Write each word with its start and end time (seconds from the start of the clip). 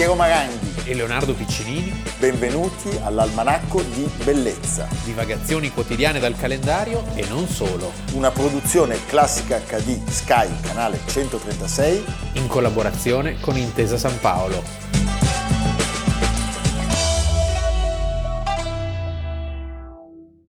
Piero 0.00 0.14
Maranghi. 0.14 0.88
e 0.88 0.94
Leonardo 0.94 1.34
Piccinini, 1.34 1.92
Benvenuti 2.18 2.88
all'Almanacco 3.02 3.82
di 3.82 4.10
Bellezza, 4.24 4.88
divagazioni 5.04 5.70
quotidiane 5.70 6.18
dal 6.18 6.34
calendario 6.38 7.04
e 7.14 7.26
non 7.28 7.46
solo, 7.46 7.92
una 8.14 8.30
produzione 8.30 8.96
classica 9.04 9.58
HD 9.58 10.02
Sky, 10.08 10.48
canale 10.62 11.00
136. 11.04 12.02
in 12.36 12.46
collaborazione 12.46 13.40
con 13.40 13.58
Intesa 13.58 13.98
San 13.98 14.18
Paolo. 14.20 14.62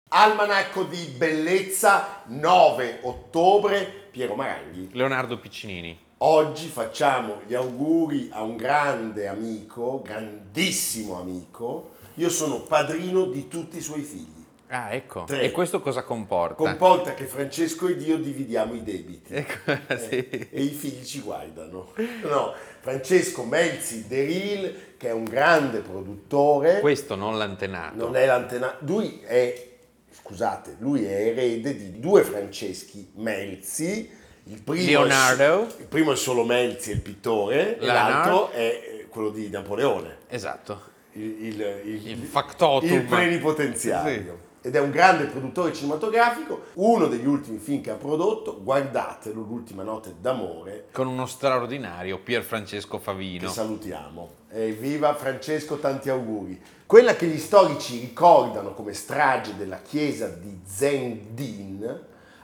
Almanacco 0.07 0.83
di 0.83 1.13
bellezza 1.17 2.23
9 2.27 2.99
ottobre, 3.01 4.07
Piero 4.11 4.35
Maranghi. 4.35 4.91
Leonardo 4.93 5.37
Piccinini. 5.37 6.09
Oggi 6.23 6.67
facciamo 6.67 7.41
gli 7.47 7.55
auguri 7.55 8.29
a 8.31 8.43
un 8.43 8.55
grande 8.55 9.27
amico, 9.27 10.03
grandissimo 10.03 11.19
amico. 11.19 11.93
Io 12.15 12.29
sono 12.29 12.59
padrino 12.59 13.25
di 13.25 13.47
tutti 13.47 13.77
i 13.77 13.81
suoi 13.81 14.03
figli. 14.03 14.45
Ah, 14.67 14.93
ecco. 14.93 15.23
Tre. 15.23 15.41
E 15.41 15.49
questo 15.49 15.81
cosa 15.81 16.03
comporta? 16.03 16.53
Comporta 16.53 17.15
che 17.15 17.25
Francesco 17.25 17.87
ed 17.87 18.03
io 18.03 18.19
dividiamo 18.19 18.75
i 18.75 18.83
debiti. 18.83 19.33
Ecco, 19.33 19.71
sì. 19.97 20.29
Eh, 20.29 20.47
e 20.51 20.61
i 20.61 20.69
figli 20.69 21.03
ci 21.03 21.21
guardano. 21.21 21.91
No, 22.21 22.53
Francesco 22.81 23.43
Melzi 23.43 24.05
Deril, 24.07 24.93
che 24.97 25.07
è 25.07 25.13
un 25.13 25.23
grande 25.23 25.79
produttore. 25.79 26.81
Questo 26.81 27.15
non 27.15 27.39
l'antenato. 27.39 27.95
non 27.95 28.15
è 28.15 28.27
l'antena. 28.27 28.77
Lui 28.81 29.21
è, 29.25 29.69
scusate, 30.11 30.75
lui 30.77 31.03
è 31.03 31.29
erede 31.29 31.75
di 31.75 31.99
due 31.99 32.21
Franceschi 32.21 33.11
Melzi. 33.15 34.19
Il 34.45 34.61
primo 34.61 34.85
Leonardo. 34.85 35.67
È, 35.67 35.81
il 35.81 35.85
primo 35.87 36.11
è 36.11 36.15
solo 36.15 36.43
Melzi, 36.43 36.91
è 36.91 36.93
il 36.93 37.01
pittore, 37.01 37.77
e 37.77 37.79
Leonardo. 37.85 38.11
l'altro 38.29 38.51
è 38.51 38.59
eh, 38.59 39.07
quello 39.09 39.29
di 39.29 39.49
Napoleone, 39.49 40.17
Esatto. 40.29 40.81
il, 41.13 41.21
il, 41.45 41.81
il- 41.85 42.07
Il 42.09 42.17
factotum. 42.25 42.91
il 42.91 43.03
plenipotenziario. 43.03 44.49
Ed 44.63 44.75
è 44.75 44.79
un 44.79 44.91
grande 44.91 45.25
produttore 45.25 45.73
cinematografico. 45.73 46.65
Uno 46.73 47.07
degli 47.07 47.25
ultimi 47.25 47.57
film 47.57 47.81
che 47.81 47.89
ha 47.89 47.95
prodotto, 47.95 48.61
guardatelo, 48.61 49.41
L'ultima 49.41 49.81
notte 49.81 50.13
d'amore, 50.21 50.85
Con 50.91 51.07
uno 51.07 51.25
straordinario 51.25 52.19
Pier 52.19 52.43
Francesco 52.43 52.97
che 52.97 53.03
Favino. 53.03 53.49
salutiamo. 53.49 54.29
E 54.51 54.71
viva 54.71 55.15
Francesco, 55.15 55.77
tanti 55.77 56.09
auguri. 56.11 56.61
Quella 56.85 57.15
che 57.15 57.25
gli 57.25 57.39
storici 57.39 57.99
ricordano 58.01 58.73
come 58.75 58.93
strage 58.93 59.55
della 59.57 59.79
chiesa 59.81 60.27
di 60.27 60.59
Zendin 60.63 61.99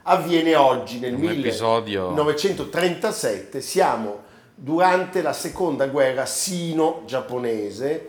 avviene 0.08 0.54
oggi 0.54 0.98
nel 0.98 1.14
Un 1.14 1.28
episodio- 1.28 2.08
1937. 2.08 3.60
Siamo 3.60 4.22
durante 4.54 5.22
la 5.22 5.32
seconda 5.32 5.86
guerra 5.86 6.24
sino-giapponese, 6.26 8.08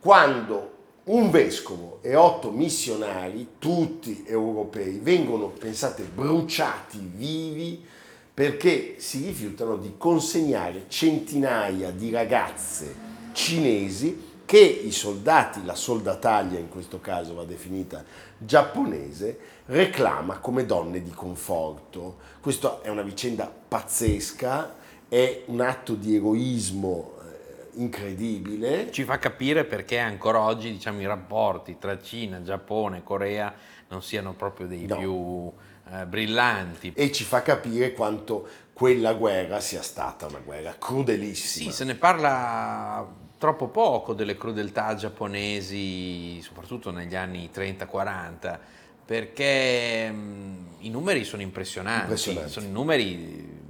quando 0.00 0.70
un 1.04 1.30
vescovo 1.30 1.98
e 2.00 2.14
otto 2.14 2.50
missionari, 2.50 3.54
tutti 3.58 4.24
europei, 4.26 4.98
vengono, 5.02 5.48
pensate, 5.48 6.02
bruciati 6.04 7.10
vivi 7.12 7.84
perché 8.32 8.94
si 8.98 9.24
rifiutano 9.26 9.76
di 9.76 9.94
consegnare 9.98 10.84
centinaia 10.88 11.90
di 11.90 12.10
ragazze 12.10 13.10
cinesi 13.32 14.30
che 14.44 14.58
i 14.58 14.90
soldati, 14.90 15.64
la 15.64 15.74
soldataglia 15.74 16.58
in 16.58 16.68
questo 16.68 17.00
caso 17.00 17.34
va 17.34 17.44
definita 17.44 18.04
giapponese, 18.38 19.38
reclama 19.66 20.38
come 20.38 20.66
donne 20.66 21.02
di 21.02 21.10
conforto. 21.10 22.16
Questa 22.40 22.80
è 22.82 22.88
una 22.88 23.02
vicenda 23.02 23.50
pazzesca, 23.68 24.74
è 25.08 25.42
un 25.46 25.60
atto 25.60 25.94
di 25.94 26.16
eroismo 26.16 27.14
eh, 27.22 27.80
incredibile. 27.80 28.90
Ci 28.90 29.04
fa 29.04 29.18
capire 29.18 29.64
perché 29.64 29.98
ancora 29.98 30.40
oggi 30.40 30.70
diciamo, 30.70 31.00
i 31.00 31.06
rapporti 31.06 31.76
tra 31.78 32.00
Cina, 32.00 32.42
Giappone, 32.42 33.02
Corea 33.02 33.52
non 33.88 34.02
siano 34.02 34.32
proprio 34.32 34.66
dei 34.66 34.86
No. 34.86 34.96
più 34.96 35.52
eh, 35.94 36.06
brillanti. 36.06 36.92
e 36.94 37.12
ci 37.12 37.24
fa 37.24 37.42
capire 37.42 37.92
quanto 37.92 38.46
quella 38.72 39.12
guerra 39.12 39.60
sia 39.60 39.82
stata 39.82 40.26
una 40.26 40.40
guerra 40.44 40.74
crudelissima. 40.78 41.70
Sì, 41.70 41.76
se 41.76 41.84
ne 41.84 41.94
parla 41.94 43.06
troppo 43.42 43.66
poco 43.66 44.12
delle 44.14 44.36
crudeltà 44.36 44.94
giapponesi, 44.94 46.40
soprattutto 46.42 46.92
negli 46.92 47.16
anni 47.16 47.50
30-40, 47.52 48.56
perché 49.04 50.08
mh, 50.08 50.66
i 50.78 50.90
numeri 50.90 51.24
sono 51.24 51.42
impressionanti, 51.42 52.02
Impressionanti. 52.02 52.50
sono 52.52 52.66
i 52.66 52.70
numeri 52.70 53.60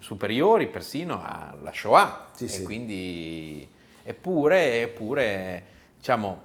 superiori 0.00 0.66
persino 0.66 1.22
alla 1.24 1.70
Shoah 1.72 2.30
Sì, 2.34 2.46
e 2.46 2.48
sì. 2.48 2.62
quindi 2.64 3.68
eppure, 4.02 4.82
eppure 4.82 5.64
diciamo 5.98 6.42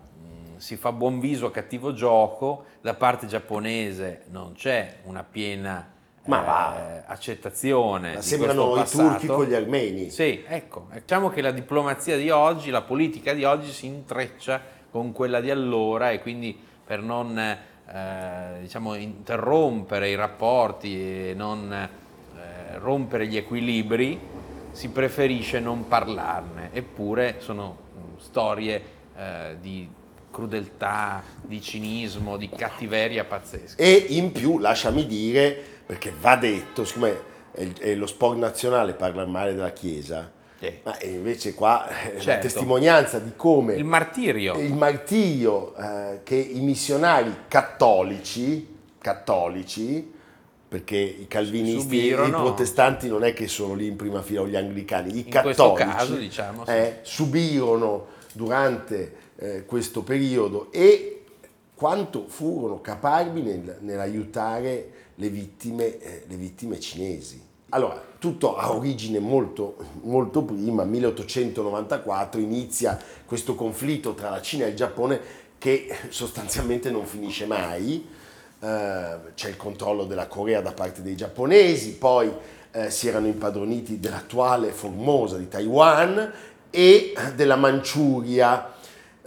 mh, 0.53 0.57
si 0.57 0.75
fa 0.75 0.91
buon 0.91 1.19
viso 1.19 1.47
a 1.47 1.51
cattivo 1.51 1.93
gioco, 1.93 2.65
da 2.81 2.93
parte 2.93 3.25
giapponese 3.25 4.25
non 4.29 4.53
c'è 4.53 4.97
una 5.05 5.23
piena 5.23 5.95
Ma 6.27 6.41
eh, 6.41 6.45
va. 6.45 7.03
accettazione. 7.07 8.13
Ma 8.13 8.19
di 8.19 8.25
sembrano 8.25 8.71
i 8.77 8.85
turchi 8.89 8.97
passato. 8.97 9.33
con 9.33 9.45
gli 9.45 9.53
armeni. 9.53 10.09
Sì, 10.09 10.43
ecco, 10.47 10.87
diciamo 10.93 11.29
che 11.29 11.41
la 11.41 11.51
diplomazia 11.51 12.15
di 12.17 12.29
oggi, 12.29 12.69
la 12.69 12.81
politica 12.81 13.33
di 13.33 13.43
oggi 13.43 13.71
si 13.71 13.85
intreccia 13.85 14.61
con 14.89 15.11
quella 15.11 15.41
di 15.41 15.51
allora 15.51 16.11
e 16.11 16.21
quindi 16.21 16.57
per 16.85 17.01
non 17.01 17.37
eh, 17.37 18.59
diciamo, 18.61 18.95
interrompere 18.95 20.09
i 20.09 20.15
rapporti 20.15 21.29
e 21.29 21.33
non 21.35 21.71
eh, 21.71 22.77
rompere 22.77 23.27
gli 23.27 23.37
equilibri 23.37 24.19
si 24.71 24.89
preferisce 24.89 25.59
non 25.59 25.87
parlarne, 25.87 26.69
eppure 26.71 27.37
sono 27.39 27.77
mm, 27.97 28.17
storie 28.17 28.81
eh, 29.17 29.57
di 29.59 29.89
crudeltà, 30.29 31.23
di 31.41 31.59
cinismo, 31.59 32.37
di 32.37 32.47
cattiveria 32.47 33.23
pazzesca. 33.23 33.81
E 33.81 34.05
in 34.09 34.31
più, 34.31 34.59
lasciami 34.59 35.07
dire, 35.07 35.76
perché 35.87 36.13
va 36.19 36.35
detto, 36.35 36.83
siccome 36.85 37.19
è, 37.53 37.67
è 37.79 37.95
lo 37.95 38.05
sport 38.05 38.37
nazionale 38.37 38.93
parlare 38.93 39.27
male 39.29 39.53
della 39.55 39.71
Chiesa, 39.71 40.29
Sì. 40.59 40.71
ma 40.83 40.95
invece 41.03 41.53
qua 41.53 41.87
è 41.87 42.13
la 42.15 42.19
Certo. 42.19 42.41
testimonianza 42.41 43.19
di 43.19 43.31
come 43.35 43.75
Il 43.75 43.85
martirio. 43.85 44.55
il 44.59 44.73
martirio 44.73 45.73
eh, 45.75 46.19
che 46.23 46.35
i 46.35 46.59
missionari 46.59 47.33
cattolici, 47.47 48.75
cattolici, 48.99 50.13
perché 50.69 50.97
i 50.97 51.25
calvinisti 51.29 52.09
e 52.09 52.25
i 52.25 52.29
protestanti 52.29 53.07
non 53.07 53.23
è 53.23 53.31
che 53.33 53.47
sono 53.47 53.73
lì 53.73 53.87
in 53.87 53.95
prima 53.95 54.21
fila 54.21 54.41
o 54.41 54.47
gli 54.47 54.57
anglicani, 54.57 55.15
i 55.15 55.19
In 55.19 55.29
cattolici 55.29 55.87
caso, 55.87 56.15
diciamo, 56.15 56.65
sì. 56.65 56.71
eh, 56.71 56.99
subirono 57.03 58.07
durante 58.33 59.15
eh, 59.37 59.65
questo 59.65 60.01
periodo 60.03 60.69
e 60.73 61.23
quanto 61.73 62.25
furono 62.27 62.81
caparbi 62.81 63.41
nel- 63.41 63.77
nell'aiutare 63.79 64.89
le 65.19 65.29
vittime, 65.29 65.99
eh, 65.99 66.23
le 66.27 66.35
vittime 66.35 66.79
cinesi. 66.79 67.41
Allora, 67.69 68.01
tutto 68.17 68.55
ha 68.55 68.71
origine 68.71 69.19
molto, 69.19 69.75
molto 70.03 70.41
prima, 70.43 70.83
1894 70.83 72.39
inizia 72.39 72.97
questo 73.25 73.55
conflitto 73.55 74.13
tra 74.13 74.29
la 74.29 74.41
Cina 74.41 74.65
e 74.65 74.69
il 74.69 74.75
Giappone 74.75 75.19
che 75.57 75.93
sostanzialmente 76.09 76.89
non 76.91 77.05
finisce 77.05 77.45
mai. 77.45 78.07
Eh, 78.59 79.17
c'è 79.35 79.49
il 79.49 79.57
controllo 79.57 80.05
della 80.05 80.27
Corea 80.27 80.61
da 80.61 80.71
parte 80.71 81.01
dei 81.01 81.15
giapponesi, 81.15 81.95
poi 81.95 82.31
eh, 82.71 82.89
si 82.89 83.07
erano 83.07 83.27
impadroniti 83.27 83.99
dell'attuale 83.99 84.71
Formosa 84.71 85.37
di 85.37 85.47
Taiwan 85.47 86.31
e 86.69 87.13
della 87.35 87.55
Manciuria. 87.55 88.75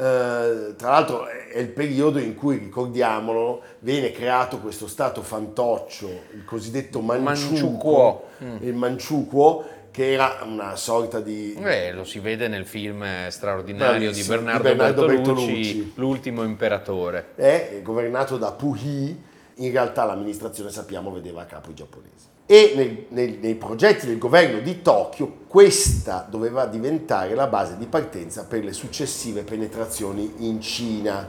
Eh, 0.00 0.76
tra 0.76 0.90
l'altro 0.92 1.26
è 1.26 1.58
il 1.58 1.68
periodo 1.68 2.18
in 2.18 2.34
cui, 2.34 2.56
ricordiamolo, 2.56 3.60
viene 3.80 4.12
creato 4.12 4.58
questo 4.58 4.86
stato 4.86 5.20
fantoccio, 5.20 6.08
il 6.32 6.44
cosiddetto 6.46 7.02
Manciukuo, 7.02 8.28
Manciukuo. 8.38 8.66
il 8.66 8.74
Manciukuo, 8.74 9.64
che 9.90 10.12
era 10.12 10.38
una 10.44 10.74
sorta 10.76 11.20
di... 11.20 11.52
Eh, 11.52 11.92
lo 11.92 12.04
si 12.04 12.18
vede 12.18 12.48
nel 12.48 12.64
film 12.64 13.02
eh, 13.02 13.28
straordinario 13.30 14.10
di 14.10 14.22
Bernardo, 14.22 14.62
di 14.62 14.68
Bernardo 14.68 15.04
Bertolucci, 15.04 15.46
Bertolucci. 15.46 15.92
L'ultimo 15.96 16.44
imperatore. 16.44 17.32
è 17.34 17.80
governato 17.82 18.38
da 18.38 18.52
Puyi, 18.52 19.22
in 19.56 19.70
realtà 19.70 20.04
l'amministrazione 20.04 20.70
sappiamo 20.70 21.12
vedeva 21.12 21.42
a 21.42 21.44
capo 21.44 21.70
i 21.70 21.74
giapponesi. 21.74 22.28
E 22.50 22.72
nei, 22.74 23.06
nei- 23.10 23.38
nei 23.40 23.54
progetti 23.54 24.06
del 24.06 24.18
governo 24.18 24.58
di 24.58 24.82
Tokyo 24.82 25.44
questa 25.46 26.26
doveva 26.28 26.66
diventare 26.66 27.36
la 27.36 27.46
base 27.46 27.76
di 27.78 27.86
partenza 27.86 28.44
per 28.44 28.64
le 28.64 28.72
successive 28.72 29.44
penetrazioni 29.44 30.32
in 30.38 30.60
Cina, 30.60 31.28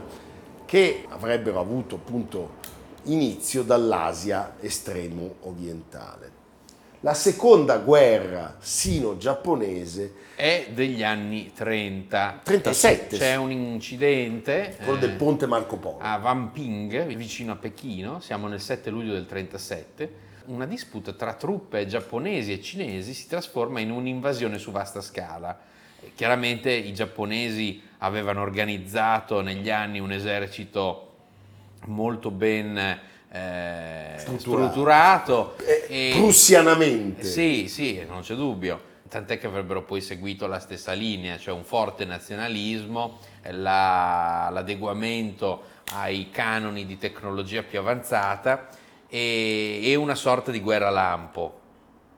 che 0.64 1.04
avrebbero 1.08 1.60
avuto 1.60 1.94
appunto 1.94 2.54
inizio 3.04 3.62
dall'Asia 3.62 4.56
estremo 4.58 5.36
orientale. 5.42 6.30
La 7.02 7.14
seconda 7.14 7.78
guerra 7.78 8.56
sino-giapponese 8.58 10.14
È 10.34 10.70
degli 10.74 11.04
anni 11.04 11.52
30. 11.54 12.40
37, 12.42 13.16
C'è 13.16 13.36
un 13.36 13.52
incidente 13.52 14.76
quello 14.82 14.96
eh, 14.98 15.00
del 15.06 15.12
ponte 15.12 15.46
Marco 15.46 15.76
Polo. 15.76 15.98
a 16.00 16.18
Wanping, 16.20 17.06
vicino 17.14 17.52
a 17.52 17.56
Pechino, 17.56 18.18
siamo 18.18 18.48
nel 18.48 18.60
7 18.60 18.90
luglio 18.90 19.12
del 19.12 19.26
37. 19.26 20.21
Una 20.46 20.66
disputa 20.66 21.12
tra 21.12 21.34
truppe 21.34 21.86
giapponesi 21.86 22.52
e 22.52 22.60
cinesi 22.60 23.14
si 23.14 23.28
trasforma 23.28 23.78
in 23.80 23.90
un'invasione 23.92 24.58
su 24.58 24.72
vasta 24.72 25.00
scala. 25.00 25.56
Chiaramente 26.16 26.72
i 26.72 26.92
giapponesi 26.92 27.80
avevano 27.98 28.40
organizzato 28.40 29.40
negli 29.40 29.70
anni 29.70 30.00
un 30.00 30.10
esercito 30.10 31.08
molto 31.86 32.30
ben 32.32 32.76
eh, 32.76 34.14
Strutturato. 34.16 34.38
strutturato. 34.68 35.56
Eh, 35.88 36.10
prussianamente. 36.16 37.22
Sì, 37.24 37.68
sì, 37.68 38.04
non 38.04 38.22
c'è 38.22 38.34
dubbio. 38.34 38.90
Tant'è 39.08 39.38
che 39.38 39.46
avrebbero 39.46 39.82
poi 39.82 40.00
seguito 40.00 40.46
la 40.48 40.58
stessa 40.58 40.92
linea, 40.92 41.38
cioè 41.38 41.54
un 41.54 41.64
forte 41.64 42.04
nazionalismo, 42.04 43.18
la- 43.50 44.48
l'adeguamento 44.50 45.70
ai 45.94 46.30
canoni 46.30 46.84
di 46.86 46.98
tecnologia 46.98 47.62
più 47.62 47.78
avanzata 47.78 48.68
e, 49.14 49.80
e 49.82 49.94
una 49.94 50.14
sorta 50.14 50.50
di 50.50 50.60
guerra 50.60 50.88
lampo, 50.88 51.60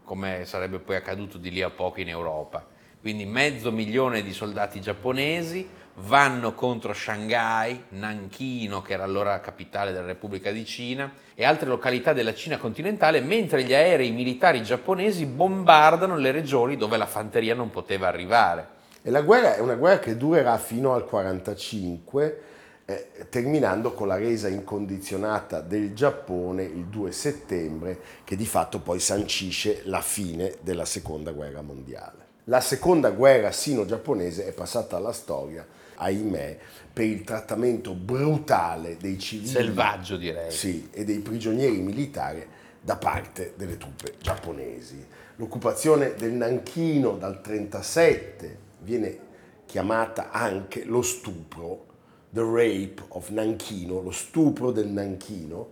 come 0.05 0.45
sarebbe 0.45 0.79
poi 0.79 0.95
accaduto 0.95 1.39
di 1.39 1.51
lì 1.51 1.61
a 1.61 1.71
poco 1.71 2.01
in 2.01 2.09
Europa. 2.09 2.65
Quindi 3.01 3.25
mezzo 3.25 3.73
milione 3.73 4.23
di 4.23 4.33
soldati 4.33 4.81
giapponesi 4.81 5.69
vanno 5.97 6.55
contro 6.55 6.93
Shanghai, 6.93 7.87
Nanchino, 7.89 8.81
che 8.81 8.93
era 8.93 9.03
allora 9.03 9.41
capitale 9.41 9.91
della 9.91 10.07
Repubblica 10.07 10.53
di 10.53 10.65
Cina, 10.65 11.13
e 11.35 11.45
altre 11.45 11.69
località 11.69 12.13
della 12.13 12.33
Cina 12.33 12.59
continentale, 12.59 13.21
mentre 13.21 13.65
gli 13.65 13.75
aerei 13.75 14.13
militari 14.13 14.63
giapponesi 14.63 15.27
bombardano 15.27 16.17
le 16.17 16.31
regioni 16.31 16.77
dove 16.77 16.97
la 16.97 17.07
fanteria 17.07 17.57
non 17.57 17.71
poteva 17.71 18.07
arrivare. 18.07 18.69
E 19.03 19.11
la 19.11 19.23
guerra 19.23 19.57
è 19.57 19.61
una 19.61 19.75
guerra 19.75 19.99
che 19.99 20.17
durerà 20.17 20.57
fino 20.59 20.95
al 20.95 21.05
45, 21.05 22.43
eh, 22.87 23.27
terminando 23.31 23.95
con 23.95 24.09
la 24.09 24.17
resa 24.17 24.49
incondizionata 24.49 25.61
del 25.61 25.95
Giappone 25.95 26.65
il 26.65 26.85
2 26.87 27.13
settembre, 27.13 28.01
che 28.25 28.37
di 28.37 28.47
fatto 28.47 28.81
poi 28.81 29.01
sancisce 29.01 29.83
la 29.85 30.03
fine 30.03 30.57
della 30.61 30.85
seconda 30.85 31.33
guerra 31.33 31.63
mondiale. 31.63 32.23
La 32.45 32.61
seconda 32.61 33.11
guerra 33.11 33.51
sino-giapponese 33.53 34.47
è 34.47 34.53
passata 34.53 34.97
alla 34.97 35.13
storia, 35.13 35.67
ahimè, 35.97 36.59
per 36.93 37.07
il 37.07 37.25
trattamento 37.25 37.95
brutale 37.95 38.99
dei 38.99 39.19
civili 39.19 39.49
Selvaggio 39.49 40.19
direi. 40.19 40.51
sì, 40.51 40.89
e 40.93 41.05
dei 41.05 41.21
prigionieri 41.21 41.81
militari 41.81 42.47
da 42.83 42.97
parte 42.97 43.55
delle 43.57 43.79
truppe 43.79 44.17
giapponesi. 44.21 45.03
L'occupazione 45.37 46.15
del 46.17 46.33
Nanchino 46.33 47.17
dal 47.17 47.41
1937 47.43 48.59
viene 48.81 49.19
chiamata 49.65 50.31
anche 50.31 50.85
lo 50.85 51.01
stupro, 51.01 51.87
the 52.35 52.43
rape 52.43 53.01
of 53.09 53.31
Nanchino, 53.31 54.03
lo 54.03 54.11
stupro 54.11 54.73
del 54.73 54.89
Nanchino, 54.89 55.69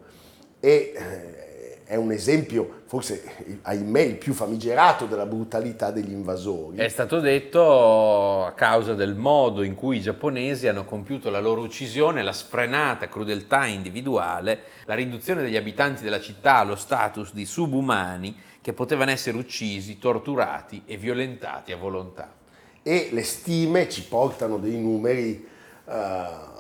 e 0.61 0.93
eh, 0.95 1.85
è 1.85 1.97
un 1.97 2.13
esempio, 2.13 2.83
forse 2.87 3.59
ahimè, 3.63 4.01
il 4.01 4.17
più 4.17 4.33
famigerato 4.33 5.07
della 5.07 5.27
brutalità 5.27 5.91
degli 5.91 6.13
invasori. 6.13 6.79
È 6.79 6.89
stato 6.89 7.19
detto 7.19 8.45
a 8.45 8.53
causa 8.53 8.95
del 8.95 9.17
modo 9.17 9.63
in 9.65 9.75
cui 9.75 9.97
i 9.97 10.01
giapponesi 10.01 10.69
hanno 10.69 10.85
compiuto 10.85 11.31
la 11.31 11.41
loro 11.41 11.63
uccisione, 11.63 12.23
la 12.23 12.33
sfrenata 12.33 13.09
crudeltà 13.09 13.67
individuale, 13.67 14.61
la 14.85 14.95
riduzione 14.95 15.43
degli 15.43 15.57
abitanti 15.57 16.05
della 16.05 16.21
città 16.21 16.59
allo 16.59 16.77
status 16.77 17.35
di 17.35 17.45
subumani 17.45 18.37
che 18.63 18.73
potevano 18.73 19.11
essere 19.11 19.37
uccisi, 19.37 19.99
torturati 19.99 20.85
e 20.87 20.97
violentati 20.97 21.73
a 21.73 21.77
volontà. 21.77 22.41
e 22.85 23.11
le 23.13 23.23
stime 23.23 23.89
ci 23.89 24.05
portano 24.05 24.59
dei 24.59 24.77
numeri 24.77 25.47
eh, 25.87 26.51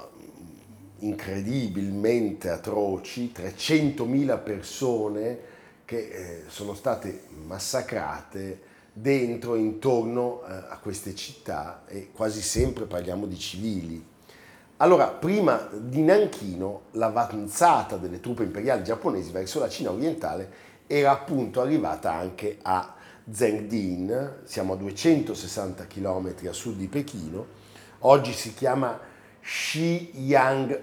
incredibilmente 1.02 2.50
atroci, 2.50 3.32
300.000 3.34 4.42
persone 4.42 5.38
che 5.84 5.98
eh, 5.98 6.42
sono 6.48 6.74
state 6.74 7.24
massacrate 7.46 8.70
dentro 8.92 9.54
e 9.54 9.60
intorno 9.60 10.42
eh, 10.42 10.52
a 10.52 10.78
queste 10.80 11.14
città 11.14 11.82
e 11.86 12.10
quasi 12.12 12.42
sempre 12.42 12.84
parliamo 12.84 13.26
di 13.26 13.38
civili. 13.38 14.04
Allora, 14.78 15.08
prima 15.08 15.68
di 15.72 16.02
Nanchino, 16.02 16.82
l'avanzata 16.92 17.96
delle 17.96 18.20
truppe 18.20 18.42
imperiali 18.42 18.82
giapponesi 18.82 19.30
verso 19.30 19.60
la 19.60 19.68
Cina 19.68 19.92
orientale 19.92 20.70
era 20.86 21.12
appunto 21.12 21.60
arrivata 21.60 22.12
anche 22.12 22.58
a 22.62 22.94
Zhengdin, 23.30 24.40
siamo 24.44 24.72
a 24.72 24.76
260 24.76 25.86
km 25.86 26.34
a 26.48 26.52
sud 26.52 26.76
di 26.76 26.88
Pechino, 26.88 27.46
oggi 28.00 28.32
si 28.32 28.52
chiama 28.54 28.98
Xiyangzhuang. 29.42 30.80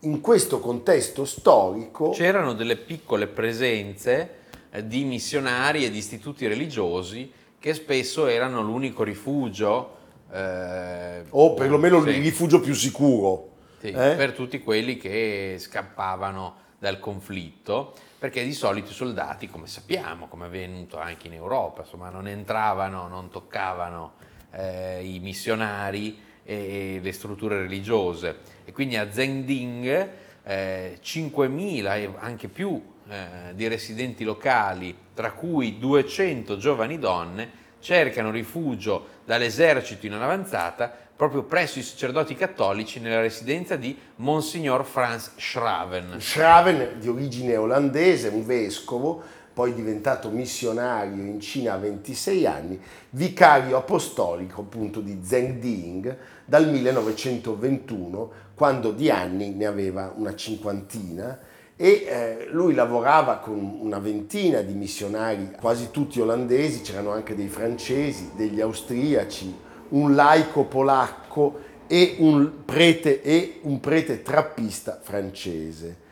In 0.00 0.20
questo 0.20 0.60
contesto 0.60 1.24
storico 1.24 2.10
C'erano 2.10 2.52
delle 2.52 2.76
piccole 2.76 3.26
presenze 3.26 4.42
eh, 4.70 4.86
di 4.86 5.04
missionari 5.04 5.84
e 5.84 5.90
di 5.90 5.96
istituti 5.98 6.46
religiosi 6.46 7.32
che 7.58 7.72
spesso 7.72 8.26
erano 8.26 8.60
l'unico 8.60 9.02
rifugio 9.04 9.96
eh, 10.30 11.22
o 11.30 11.54
perlomeno 11.54 12.02
sì, 12.02 12.10
il 12.10 12.22
rifugio 12.22 12.60
più 12.60 12.74
sicuro. 12.74 13.52
sì, 13.80 13.86
eh? 13.88 14.14
per 14.16 14.32
tutti 14.32 14.58
quelli 14.58 14.98
che 14.98 15.56
scappavano 15.58 16.56
dal 16.78 16.98
conflitto, 16.98 17.94
perché 18.18 18.44
di 18.44 18.52
solito 18.52 18.90
i 18.90 18.94
soldati, 18.94 19.48
come 19.48 19.66
sappiamo, 19.66 20.28
come 20.28 20.44
è 20.44 20.48
avvenuto 20.48 20.98
anche 20.98 21.28
in 21.28 21.32
Europa, 21.32 21.80
insomma, 21.80 22.10
non 22.10 22.28
entravano, 22.28 23.08
non 23.08 23.30
toccavano 23.30 24.12
eh, 24.50 25.02
i 25.02 25.18
missionari 25.20 26.23
e 26.44 27.00
le 27.02 27.12
strutture 27.12 27.58
religiose. 27.58 28.36
E 28.64 28.72
quindi 28.72 28.96
a 28.96 29.10
Zhengding 29.10 30.08
eh, 30.44 30.98
5.000 31.02 31.96
e 31.96 32.10
anche 32.18 32.48
più 32.48 32.80
eh, 33.08 33.54
di 33.54 33.66
residenti 33.68 34.24
locali, 34.24 34.96
tra 35.14 35.32
cui 35.32 35.78
200 35.78 36.56
giovani 36.56 36.98
donne, 36.98 37.62
cercano 37.80 38.30
rifugio 38.30 39.06
dall'esercito 39.24 40.06
in 40.06 40.14
avanzata 40.14 41.02
proprio 41.16 41.44
presso 41.44 41.78
i 41.78 41.82
sacerdoti 41.82 42.34
cattolici 42.34 42.98
nella 42.98 43.20
residenza 43.20 43.76
di 43.76 43.96
Monsignor 44.16 44.84
Franz 44.84 45.32
Schraven. 45.36 46.16
Schraven, 46.18 46.98
di 46.98 47.08
origine 47.08 47.56
olandese, 47.56 48.28
un 48.28 48.44
vescovo, 48.44 49.22
poi 49.54 49.72
diventato 49.72 50.30
missionario 50.30 51.22
in 51.22 51.40
Cina 51.40 51.74
a 51.74 51.78
26 51.78 52.46
anni, 52.46 52.80
vicario 53.10 53.76
apostolico 53.76 54.62
appunto 54.62 55.00
di 55.00 55.20
Zhengding 55.22 56.16
dal 56.44 56.68
1921, 56.68 58.30
quando 58.54 58.90
di 58.90 59.10
anni 59.10 59.54
ne 59.54 59.66
aveva 59.66 60.12
una 60.16 60.34
cinquantina 60.34 61.38
e 61.76 62.04
eh, 62.06 62.48
lui 62.50 62.74
lavorava 62.74 63.38
con 63.38 63.78
una 63.80 63.98
ventina 63.98 64.60
di 64.60 64.74
missionari, 64.74 65.52
quasi 65.60 65.90
tutti 65.90 66.20
olandesi, 66.20 66.82
c'erano 66.82 67.12
anche 67.12 67.34
dei 67.36 67.48
francesi, 67.48 68.30
degli 68.36 68.60
austriaci, 68.60 69.54
un 69.90 70.14
laico 70.14 70.64
polacco 70.64 71.72
e 71.86 72.16
un 72.18 72.64
prete, 72.64 73.22
e 73.22 73.60
un 73.62 73.78
prete 73.80 74.22
trappista 74.22 74.98
francese. 75.00 76.02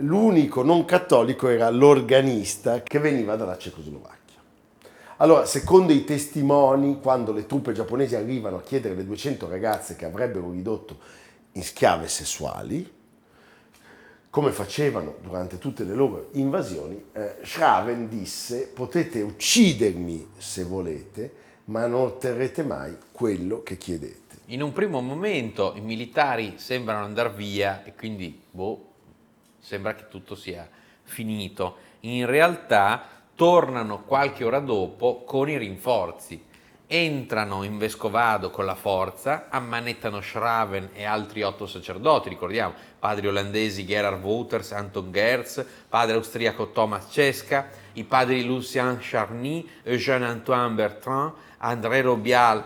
L'unico 0.00 0.62
non 0.62 0.84
cattolico 0.84 1.48
era 1.48 1.70
l'organista 1.70 2.82
che 2.84 3.00
veniva 3.00 3.34
dalla 3.34 3.58
Cecoslovacchia. 3.58 4.16
Allora, 5.16 5.44
secondo 5.44 5.92
i 5.92 6.04
testimoni, 6.04 7.00
quando 7.00 7.32
le 7.32 7.46
truppe 7.46 7.72
giapponesi 7.72 8.14
arrivano 8.14 8.58
a 8.58 8.62
chiedere 8.62 8.94
le 8.94 9.04
200 9.04 9.48
ragazze 9.48 9.96
che 9.96 10.04
avrebbero 10.04 10.52
ridotto 10.52 10.98
in 11.52 11.64
schiave 11.64 12.06
sessuali, 12.06 12.88
come 14.30 14.52
facevano 14.52 15.16
durante 15.20 15.58
tutte 15.58 15.82
le 15.82 15.94
loro 15.94 16.28
invasioni, 16.32 17.06
eh, 17.12 17.38
Schraven 17.42 18.08
disse 18.08 18.68
potete 18.72 19.20
uccidermi 19.22 20.28
se 20.36 20.62
volete, 20.62 21.32
ma 21.64 21.88
non 21.88 22.02
otterrete 22.02 22.62
mai 22.62 22.96
quello 23.10 23.64
che 23.64 23.76
chiedete. 23.76 24.36
In 24.46 24.62
un 24.62 24.72
primo 24.72 25.00
momento 25.00 25.74
i 25.74 25.80
militari 25.80 26.54
sembrano 26.56 27.04
andare 27.04 27.30
via 27.30 27.82
e 27.84 27.94
quindi 27.96 28.40
boh, 28.48 28.87
sembra 29.68 29.94
che 29.94 30.08
tutto 30.08 30.34
sia 30.34 30.66
finito. 31.02 31.76
In 32.00 32.24
realtà 32.24 33.06
tornano 33.34 34.02
qualche 34.04 34.44
ora 34.44 34.60
dopo 34.60 35.24
con 35.24 35.50
i 35.50 35.58
rinforzi. 35.58 36.42
Entrano 36.86 37.64
in 37.64 37.76
Vescovado 37.76 38.48
con 38.48 38.64
la 38.64 38.74
forza, 38.74 39.48
ammanettano 39.50 40.22
Schraven 40.22 40.88
e 40.94 41.04
altri 41.04 41.42
otto 41.42 41.66
sacerdoti, 41.66 42.30
ricordiamo, 42.30 42.72
padri 42.98 43.26
olandesi 43.26 43.84
Gerhard 43.84 44.24
Wouters, 44.24 44.72
Anton 44.72 45.12
Gerz, 45.12 45.62
padre 45.86 46.16
austriaco 46.16 46.70
Thomas 46.70 47.08
Cesca, 47.10 47.68
i 47.92 48.04
padri 48.04 48.42
Lucien 48.42 48.96
Charny, 49.02 49.68
Eugène-Antoine 49.82 50.74
Bertrand, 50.74 51.32
André 51.58 52.00
Robial, 52.00 52.64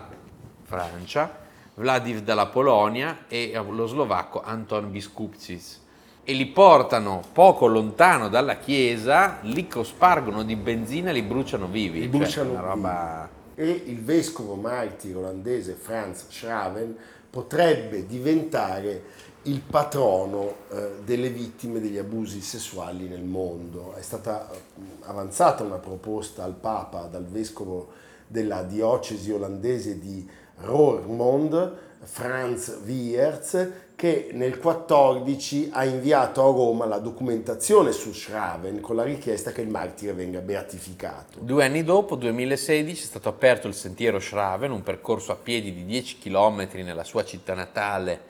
Francia, 0.63 1.41
Vladiv 1.73 2.19
dalla 2.19 2.45
Polonia 2.45 3.25
e 3.27 3.51
lo 3.67 3.87
slovacco 3.87 4.41
Anton 4.41 4.89
Biskupcis 4.89 5.82
e 6.23 6.33
li 6.33 6.45
portano 6.45 7.21
poco 7.33 7.67
lontano 7.67 8.29
dalla 8.29 8.57
chiesa, 8.57 9.39
li 9.41 9.67
cospargono 9.67 10.43
di 10.43 10.55
benzina 10.55 11.09
e 11.09 11.13
li 11.13 11.21
bruciano 11.21 11.67
vivi. 11.67 11.99
Li 11.99 12.09
Cioè, 12.09 12.17
bruciano 12.17 12.61
roba... 12.61 13.29
E 13.55 13.83
il 13.85 14.01
vescovo 14.01 14.55
martire 14.55 15.19
olandese 15.19 15.73
Franz 15.73 16.25
Schraven 16.29 16.95
potrebbe 17.29 18.07
diventare 18.07 19.03
il 19.43 19.59
patrono 19.59 20.55
eh, 20.69 20.91
delle 21.03 21.29
vittime 21.29 21.79
degli 21.79 21.97
abusi 21.97 22.41
sessuali 22.41 23.07
nel 23.07 23.23
mondo. 23.23 23.93
È 23.95 24.01
stata 24.01 24.49
eh, 24.49 24.57
avanzata 25.01 25.63
una 25.63 25.77
proposta 25.77 26.43
al 26.43 26.53
Papa 26.53 27.03
dal 27.03 27.25
vescovo 27.25 27.91
della 28.33 28.63
diocesi 28.63 29.31
olandese 29.31 29.99
di 29.99 30.27
Roermond, 30.61 31.77
Franz 32.01 32.79
Wiertz, 32.83 33.71
che 33.95 34.29
nel 34.33 34.57
14 34.57 35.69
ha 35.71 35.85
inviato 35.85 36.41
a 36.41 36.45
Roma 36.45 36.85
la 36.85 36.97
documentazione 36.97 37.91
su 37.91 38.11
Schraven 38.11 38.81
con 38.81 38.95
la 38.95 39.03
richiesta 39.03 39.51
che 39.51 39.61
il 39.61 39.69
martire 39.69 40.13
venga 40.13 40.39
beatificato. 40.39 41.39
Due 41.41 41.63
anni 41.63 41.83
dopo, 41.83 42.15
2016, 42.15 43.03
è 43.03 43.05
stato 43.05 43.29
aperto 43.29 43.67
il 43.67 43.75
sentiero 43.75 44.19
Schraven, 44.19 44.71
un 44.71 44.81
percorso 44.81 45.31
a 45.31 45.35
piedi 45.35 45.71
di 45.71 45.85
10 45.85 46.17
km 46.17 46.67
nella 46.77 47.03
sua 47.03 47.23
città 47.23 47.53
natale 47.53 48.21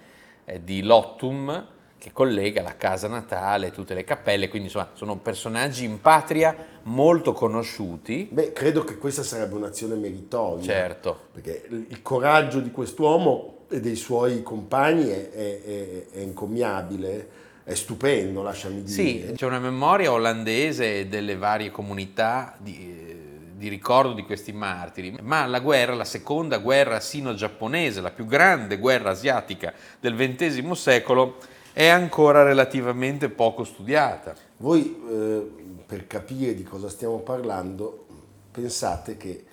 eh, 0.44 0.62
di 0.62 0.84
Lottum, 0.84 1.66
che 2.04 2.12
collega 2.12 2.62
la 2.62 2.76
casa 2.76 3.08
natale, 3.08 3.72
tutte 3.72 3.94
le 3.94 4.04
cappelle, 4.04 4.50
quindi 4.50 4.68
insomma 4.68 4.90
sono 4.92 5.16
personaggi 5.16 5.86
in 5.86 6.02
patria 6.02 6.54
molto 6.84 7.32
conosciuti. 7.32 8.28
Beh, 8.30 8.52
credo 8.52 8.84
che 8.84 8.98
questa 8.98 9.24
sarebbe 9.24 9.56
un'azione 9.56 9.96
meritoria. 9.96 10.66
Certo. 10.66 11.18
Perché 11.32 11.66
il 11.70 12.02
coraggio 12.02 12.60
di 12.60 12.72
quest'uomo 12.72 13.60
e 13.70 13.80
dei 13.80 13.96
suoi 13.96 14.44
compagni 14.44 15.08
è, 15.08 15.30
è, 15.32 16.06
è 16.12 16.20
incommiabile, 16.20 17.30
è 17.64 17.74
stupendo, 17.74 18.42
lasciami 18.42 18.84
dire. 18.84 18.92
Sì, 18.92 19.32
c'è 19.34 19.46
una 19.46 19.60
memoria 19.60 20.12
olandese 20.12 21.08
delle 21.08 21.38
varie 21.38 21.72
comunità 21.72 22.58
di, 22.60 23.16
di 23.56 23.70
ricordo 23.70 24.12
di 24.12 24.24
questi 24.24 24.52
martiri, 24.52 25.16
ma 25.22 25.46
la 25.46 25.62
guerra, 25.62 25.94
la 25.94 26.04
seconda 26.04 26.58
guerra 26.58 27.00
sino-giapponese, 27.00 28.02
la 28.02 28.12
più 28.12 28.26
grande 28.26 28.78
guerra 28.78 29.12
asiatica 29.12 29.72
del 30.02 30.16
XX 30.16 30.70
secolo, 30.72 31.38
è 31.74 31.88
ancora 31.88 32.44
relativamente 32.44 33.30
poco 33.30 33.64
studiata. 33.64 34.36
Voi, 34.58 34.96
eh, 35.10 35.52
per 35.86 36.06
capire 36.06 36.54
di 36.54 36.64
cosa 36.64 36.88
stiamo 36.88 37.18
parlando, 37.20 38.06
pensate 38.52 39.18
che 39.18 39.44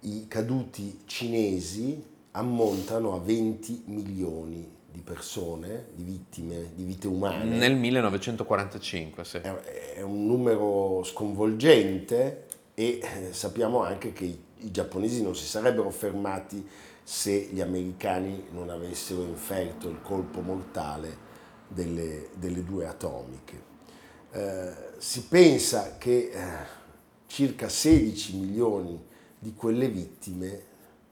i 0.00 0.26
caduti 0.28 1.02
cinesi 1.06 2.04
ammontano 2.32 3.14
a 3.14 3.20
20 3.20 3.84
milioni 3.86 4.76
di 4.90 5.00
persone, 5.00 5.86
di 5.94 6.02
vittime, 6.02 6.70
di 6.74 6.82
vite 6.82 7.06
umane. 7.06 7.56
Nel 7.56 7.76
1945, 7.76 9.24
sì. 9.24 9.36
È, 9.36 9.54
è 9.96 10.02
un 10.02 10.26
numero 10.26 11.02
sconvolgente 11.04 12.46
e 12.74 13.00
eh, 13.00 13.32
sappiamo 13.32 13.82
anche 13.82 14.12
che 14.12 14.24
i, 14.24 14.42
i 14.58 14.70
giapponesi 14.72 15.22
non 15.22 15.36
si 15.36 15.44
sarebbero 15.44 15.90
fermati 15.90 16.66
se 17.04 17.48
gli 17.52 17.60
americani 17.60 18.46
non 18.50 18.68
avessero 18.68 19.22
inferto 19.22 19.88
il 19.88 20.00
colpo 20.02 20.40
mortale 20.40 21.26
delle, 21.68 22.30
delle 22.34 22.64
due 22.64 22.86
atomiche. 22.86 23.62
Eh, 24.30 24.72
si 24.98 25.22
pensa 25.24 25.96
che 25.98 26.30
eh, 26.32 26.40
circa 27.26 27.68
16 27.68 28.36
milioni 28.36 29.06
di 29.38 29.54
quelle 29.54 29.88
vittime 29.88 30.62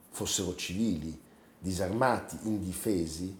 fossero 0.09 0.55
civili, 0.55 1.19
disarmati, 1.59 2.37
indifesi, 2.43 3.37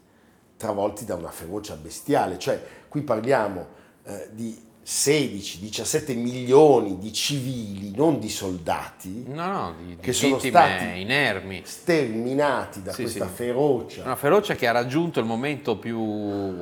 travolti 0.56 1.06
da 1.06 1.16
una 1.16 1.32
ferocia 1.32 1.76
bestiale. 1.76 2.40
Cioè, 2.40 2.66
qui 2.88 3.02
parliamo 3.02 3.68
eh, 4.04 4.30
di 4.32 4.66
16-17 4.88 6.16
milioni 6.16 6.98
di 6.98 7.12
civili, 7.12 7.94
non 7.94 8.20
di 8.20 8.30
soldati, 8.30 9.26
no, 9.28 9.46
no, 9.46 9.74
di, 9.78 9.86
di 9.88 9.96
che 9.98 10.14
sono 10.14 10.40
stati 10.40 11.02
inermi. 11.02 11.62
sterminati 11.66 12.82
da 12.82 12.94
sì, 12.94 13.02
questa 13.02 13.28
sì. 13.28 13.34
ferocia. 13.34 14.04
Una 14.04 14.16
ferocia 14.16 14.56
che 14.56 14.66
ha 14.66 14.72
raggiunto 14.72 15.20
il 15.20 15.26
momento 15.26 15.78
più 15.78 16.00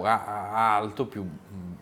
alto, 0.02 1.06
più 1.06 1.24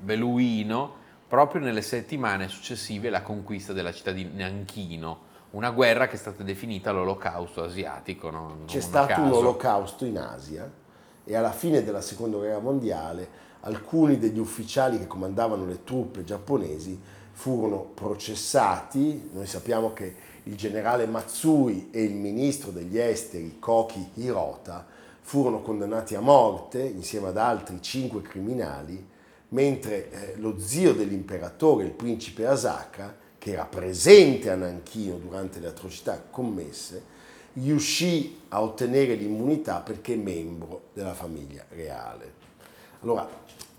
beluino, 0.01 0.95
proprio 1.29 1.61
nelle 1.61 1.81
settimane 1.81 2.49
successive 2.49 3.07
alla 3.07 3.21
conquista 3.21 3.71
della 3.71 3.93
città 3.93 4.11
di 4.11 4.29
Nanchino, 4.33 5.31
una 5.51 5.71
guerra 5.71 6.07
che 6.07 6.15
è 6.15 6.19
stata 6.19 6.43
definita 6.43 6.91
l'olocausto 6.91 7.63
asiatico. 7.63 8.29
No? 8.29 8.57
C'è 8.65 8.81
stato 8.81 9.21
un 9.21 9.31
olocausto 9.31 10.03
in 10.03 10.17
Asia 10.17 10.69
e 11.23 11.35
alla 11.37 11.53
fine 11.53 11.85
della 11.85 12.01
seconda 12.01 12.35
guerra 12.35 12.59
mondiale 12.59 13.51
alcuni 13.63 14.17
degli 14.17 14.39
ufficiali 14.39 14.97
che 14.97 15.07
comandavano 15.07 15.65
le 15.65 15.83
truppe 15.83 16.23
giapponesi 16.23 16.99
furono 17.31 17.79
processati. 17.93 19.29
Noi 19.33 19.45
sappiamo 19.45 19.93
che 19.93 20.15
il 20.43 20.55
generale 20.55 21.05
Matsui 21.05 21.89
e 21.91 22.03
il 22.03 22.13
ministro 22.13 22.71
degli 22.71 22.97
esteri 22.97 23.57
Koki 23.59 24.09
Hirota 24.15 24.85
furono 25.21 25.61
condannati 25.61 26.15
a 26.15 26.19
morte 26.19 26.81
insieme 26.81 27.29
ad 27.29 27.37
altri 27.37 27.81
cinque 27.81 28.21
criminali, 28.21 29.11
mentre 29.49 30.11
eh, 30.11 30.35
lo 30.37 30.59
zio 30.59 30.93
dell'imperatore, 30.93 31.85
il 31.85 31.91
principe 31.91 32.45
Asaka, 32.45 33.15
che 33.37 33.51
era 33.51 33.65
presente 33.65 34.49
a 34.49 34.55
Nanchino 34.55 35.17
durante 35.17 35.59
le 35.59 35.67
atrocità 35.67 36.21
commesse, 36.29 37.11
riuscì 37.53 38.39
a 38.49 38.61
ottenere 38.61 39.15
l'immunità 39.15 39.79
perché 39.79 40.15
membro 40.15 40.89
della 40.93 41.13
famiglia 41.13 41.63
reale. 41.69 42.42
Allora, 43.03 43.27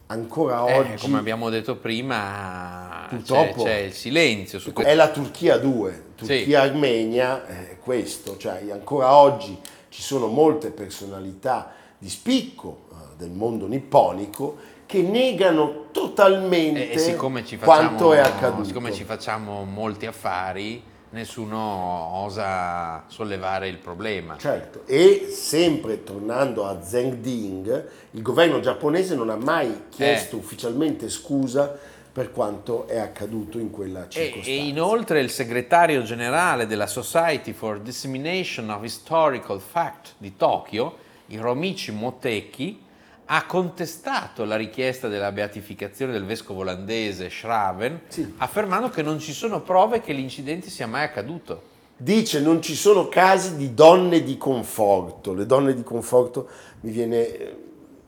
ancora 0.06 0.66
Eh, 0.66 0.78
oggi... 0.78 1.02
come 1.02 1.18
abbiamo 1.18 1.48
detto 1.48 1.76
prima, 1.76 3.06
c'è, 3.08 3.16
Purtroppo- 3.16 3.62
c'è 3.64 3.76
il 3.76 3.92
silenzio 3.92 4.58
su 4.58 4.70
è 4.70 4.72
questo. 4.74 4.94
la 4.94 5.08
Turchia 5.08 5.56
2, 5.56 6.02
Turchia-Armenia 6.16 7.46
è 7.46 7.78
questo, 7.80 8.36
cioè 8.36 8.62
ancora 8.70 9.16
oggi 9.16 9.58
ci 9.88 10.02
sono 10.02 10.26
molte 10.26 10.70
personalità 10.70 11.72
di 11.96 12.08
spicco 12.10 12.84
eh, 12.92 12.94
del 13.16 13.30
mondo 13.30 13.66
nipponico 13.66 14.56
che 14.86 15.00
negano 15.00 15.86
totalmente 15.90 16.90
E, 16.90 17.16
e 17.16 17.56
quanto 17.56 18.12
è 18.12 18.18
accaduto. 18.18 18.64
siccome 18.64 18.92
ci 18.92 19.04
facciamo 19.04 19.64
molti 19.64 20.04
affari, 20.04 20.82
nessuno 21.14 21.58
osa 21.58 23.04
sollevare 23.06 23.68
il 23.68 23.78
problema. 23.78 24.36
Certo, 24.36 24.82
e 24.86 25.28
sempre 25.30 26.02
tornando 26.02 26.66
a 26.66 26.82
Zhengding, 26.82 27.88
il 28.10 28.20
governo 28.22 28.58
giapponese 28.60 29.14
non 29.14 29.30
ha 29.30 29.36
mai 29.36 29.84
chiesto 29.90 30.36
Eh. 30.36 30.38
ufficialmente 30.40 31.08
scusa 31.08 31.78
per 32.12 32.30
quanto 32.32 32.86
è 32.88 32.98
accaduto 32.98 33.58
in 33.58 33.70
quella 33.70 34.04
E, 34.06 34.10
circostanza. 34.10 34.50
e 34.50 34.56
inoltre 34.66 35.20
il 35.20 35.30
segretario 35.30 36.02
generale 36.02 36.66
della 36.66 36.86
Society 36.86 37.52
for 37.52 37.80
Dissemination 37.80 38.68
of 38.70 38.84
Historical 38.84 39.60
Fact 39.60 40.14
di 40.18 40.36
Tokyo, 40.36 40.96
Hiromichi 41.26 41.90
Moteki, 41.92 42.82
ha 43.26 43.46
contestato 43.46 44.44
la 44.44 44.56
richiesta 44.56 45.08
della 45.08 45.32
beatificazione 45.32 46.12
del 46.12 46.24
vescovo 46.24 46.60
olandese 46.60 47.30
Schraven, 47.30 48.02
Sì. 48.08 48.34
affermando 48.38 48.90
che 48.90 49.02
non 49.02 49.18
ci 49.18 49.32
sono 49.32 49.60
prove 49.62 50.00
che 50.00 50.12
l'incidente 50.12 50.68
sia 50.68 50.86
mai 50.86 51.04
accaduto. 51.04 51.72
Dice 51.96 52.40
non 52.40 52.60
ci 52.60 52.74
sono 52.74 53.08
casi 53.08 53.56
di 53.56 53.72
donne 53.72 54.22
di 54.22 54.36
conforto, 54.36 55.32
le 55.32 55.46
donne 55.46 55.74
di 55.74 55.82
conforto 55.82 56.48
mi 56.80 56.90
viene 56.90 57.56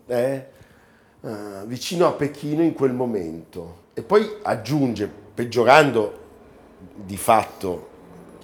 eh, 0.07 0.47
eh, 1.21 1.31
vicino 1.65 2.07
a 2.07 2.13
Pechino 2.13 2.63
in 2.63 2.73
quel 2.75 2.93
momento. 2.93 3.85
E 3.95 4.03
poi 4.03 4.29
aggiunge, 4.43 5.09
peggiorando 5.35 6.25
di 6.95 7.17
fatto 7.17 7.89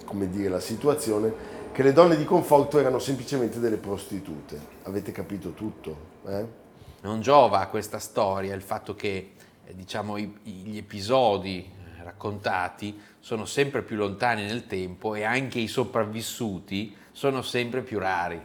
come 0.05 0.29
dire, 0.29 0.49
la 0.49 0.59
situazione, 0.59 1.51
che 1.71 1.83
le 1.83 1.91
donne 1.93 2.15
di 2.15 2.23
conforto 2.23 2.79
erano 2.79 2.99
semplicemente 2.99 3.59
delle 3.59 3.77
prostitute. 3.77 4.59
Avete 4.83 5.11
capito 5.11 5.51
tutto? 5.51 6.11
eh? 6.27 6.61
Non 7.03 7.19
giova 7.19 7.59
a 7.59 7.67
questa 7.67 7.99
storia 7.99 8.55
il 8.55 8.61
fatto 8.61 8.95
che 8.95 9.31
eh, 9.65 9.75
diciamo, 9.75 10.15
i- 10.15 10.33
gli 10.41 10.77
episodi 10.77 11.59
eh, 11.59 12.01
raccontati 12.01 12.97
sono 13.19 13.43
sempre 13.43 13.81
più 13.81 13.97
lontani 13.97 14.45
nel 14.45 14.67
tempo 14.67 15.13
e 15.13 15.23
anche 15.23 15.59
i 15.59 15.67
sopravvissuti 15.67 16.95
sono 17.11 17.41
sempre 17.41 17.81
più 17.81 17.99
rari. 17.99 18.41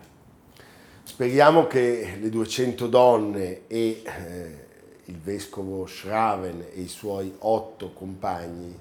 Speriamo 1.04 1.68
che 1.68 2.18
le 2.20 2.28
200 2.28 2.88
donne 2.88 3.68
e 3.68 4.02
eh, 4.04 4.66
il 5.04 5.18
vescovo 5.20 5.86
Schraven 5.86 6.66
e 6.74 6.80
i 6.80 6.88
suoi 6.88 7.32
otto 7.38 7.92
compagni 7.92 8.76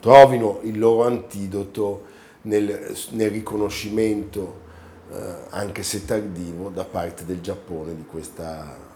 trovino 0.00 0.58
il 0.64 0.76
loro 0.76 1.06
antidoto 1.06 2.06
nel, 2.42 2.92
nel 3.10 3.30
riconoscimento, 3.30 4.62
eh, 5.12 5.34
anche 5.50 5.84
se 5.84 6.04
tardivo, 6.04 6.70
da 6.70 6.84
parte 6.84 7.24
del 7.24 7.40
Giappone 7.40 7.94
di 7.94 8.04
questa 8.04 8.90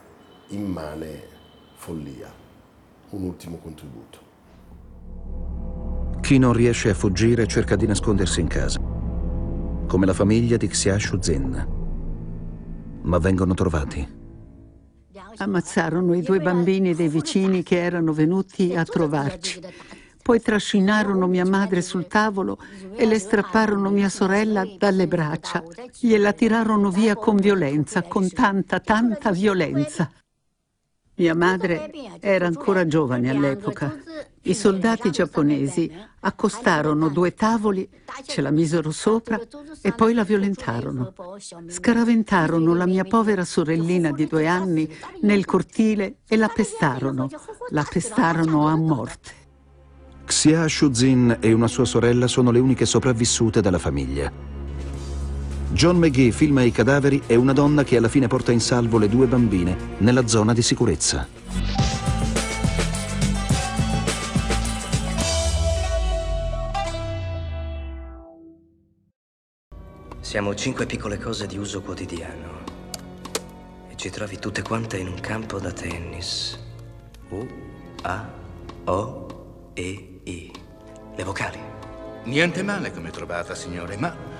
immane 0.48 1.22
follia. 1.74 2.32
Un 3.10 3.22
ultimo 3.22 3.56
contributo. 3.58 4.24
Chi 6.20 6.38
non 6.38 6.52
riesce 6.52 6.90
a 6.90 6.94
fuggire 6.94 7.46
cerca 7.46 7.76
di 7.76 7.86
nascondersi 7.86 8.40
in 8.40 8.48
casa, 8.48 8.80
come 9.86 10.06
la 10.06 10.12
famiglia 10.12 10.56
di 10.56 10.66
Xiashu 10.66 11.18
Zen. 11.20 11.68
Ma 13.02 13.18
vengono 13.18 13.54
trovati. 13.54 14.14
Ammazzarono 15.38 16.14
i 16.14 16.22
due 16.22 16.40
bambini 16.40 16.94
dei 16.94 17.08
vicini 17.08 17.62
che 17.62 17.78
erano 17.78 18.12
venuti 18.12 18.74
a 18.74 18.84
trovarci. 18.84 19.60
Poi 20.22 20.40
trascinarono 20.40 21.28
mia 21.28 21.44
madre 21.44 21.82
sul 21.82 22.08
tavolo 22.08 22.58
e 22.96 23.06
le 23.06 23.18
strapparono 23.18 23.90
mia 23.90 24.08
sorella 24.08 24.64
dalle 24.76 25.06
braccia. 25.06 25.62
Gliela 26.00 26.32
tirarono 26.32 26.90
via 26.90 27.14
con 27.14 27.36
violenza, 27.36 28.02
con 28.02 28.28
tanta, 28.28 28.80
tanta 28.80 29.30
violenza. 29.30 30.10
Mia 31.18 31.34
madre 31.34 31.90
era 32.20 32.46
ancora 32.46 32.86
giovane 32.86 33.30
all'epoca. 33.30 33.96
I 34.42 34.54
soldati 34.54 35.10
giapponesi 35.10 35.90
accostarono 36.20 37.08
due 37.08 37.32
tavoli, 37.32 37.88
ce 38.24 38.42
la 38.42 38.50
misero 38.50 38.90
sopra 38.90 39.40
e 39.80 39.92
poi 39.92 40.12
la 40.12 40.24
violentarono. 40.24 41.14
Scaraventarono 41.68 42.74
la 42.74 42.86
mia 42.86 43.04
povera 43.04 43.44
sorellina 43.44 44.12
di 44.12 44.26
due 44.26 44.46
anni 44.46 44.88
nel 45.22 45.46
cortile 45.46 46.16
e 46.28 46.36
la 46.36 46.48
pestarono. 46.48 47.30
La 47.70 47.86
pestarono 47.88 48.66
a 48.68 48.76
morte. 48.76 49.44
Xia 50.26 50.68
Shuzin 50.68 51.38
e 51.40 51.52
una 51.52 51.68
sua 51.68 51.84
sorella 51.86 52.26
sono 52.26 52.50
le 52.50 52.58
uniche 52.58 52.84
sopravvissute 52.84 53.62
dalla 53.62 53.78
famiglia. 53.78 54.55
John 55.70 55.96
McGee 55.96 56.30
filma 56.30 56.62
i 56.62 56.70
cadaveri 56.70 57.22
e 57.26 57.34
una 57.34 57.52
donna 57.52 57.84
che 57.84 57.96
alla 57.96 58.08
fine 58.08 58.28
porta 58.28 58.52
in 58.52 58.60
salvo 58.60 58.98
le 58.98 59.08
due 59.08 59.26
bambine 59.26 59.76
nella 59.98 60.26
zona 60.26 60.52
di 60.52 60.62
sicurezza. 60.62 61.28
Siamo 70.20 70.54
cinque 70.54 70.86
piccole 70.86 71.18
cose 71.18 71.46
di 71.46 71.56
uso 71.56 71.82
quotidiano. 71.82 72.64
E 73.88 73.96
ci 73.96 74.10
trovi 74.10 74.38
tutte 74.38 74.62
quante 74.62 74.98
in 74.98 75.08
un 75.08 75.18
campo 75.20 75.58
da 75.58 75.72
tennis. 75.72 76.58
U, 77.30 77.46
A, 78.02 78.28
O, 78.84 79.70
E, 79.74 80.20
I. 80.24 80.52
Le 81.16 81.24
vocali. 81.24 81.58
Niente 82.24 82.62
male 82.62 82.92
come 82.92 83.10
trovata, 83.10 83.54
signore, 83.54 83.96
ma 83.96 84.35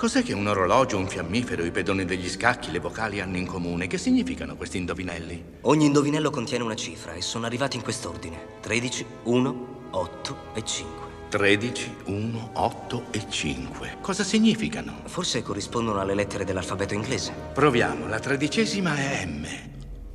cos'è 0.00 0.22
che 0.22 0.32
un 0.32 0.46
orologio, 0.46 0.96
un 0.96 1.06
fiammifero, 1.06 1.62
i 1.62 1.70
pedoni 1.70 2.06
degli 2.06 2.30
scacchi, 2.30 2.70
le 2.70 2.78
vocali 2.78 3.20
hanno 3.20 3.36
in 3.36 3.44
comune? 3.44 3.86
Che 3.86 3.98
significano 3.98 4.56
questi 4.56 4.78
indovinelli? 4.78 5.58
Ogni 5.60 5.84
indovinello 5.84 6.30
contiene 6.30 6.64
una 6.64 6.74
cifra 6.74 7.12
e 7.12 7.20
sono 7.20 7.44
arrivati 7.44 7.76
in 7.76 7.82
quest'ordine. 7.82 8.60
13, 8.62 9.04
1, 9.24 9.66
8 9.90 10.36
e 10.54 10.64
5. 10.64 11.08
13, 11.28 11.96
1, 12.06 12.50
8 12.54 13.02
e 13.10 13.26
5. 13.28 13.96
Cosa 14.00 14.24
significano? 14.24 15.02
Forse 15.04 15.42
corrispondono 15.42 16.00
alle 16.00 16.14
lettere 16.14 16.46
dell'alfabeto 16.46 16.94
inglese. 16.94 17.34
Proviamo, 17.52 18.08
la 18.08 18.20
tredicesima 18.20 18.96
è 18.96 19.26
M. 19.26 19.46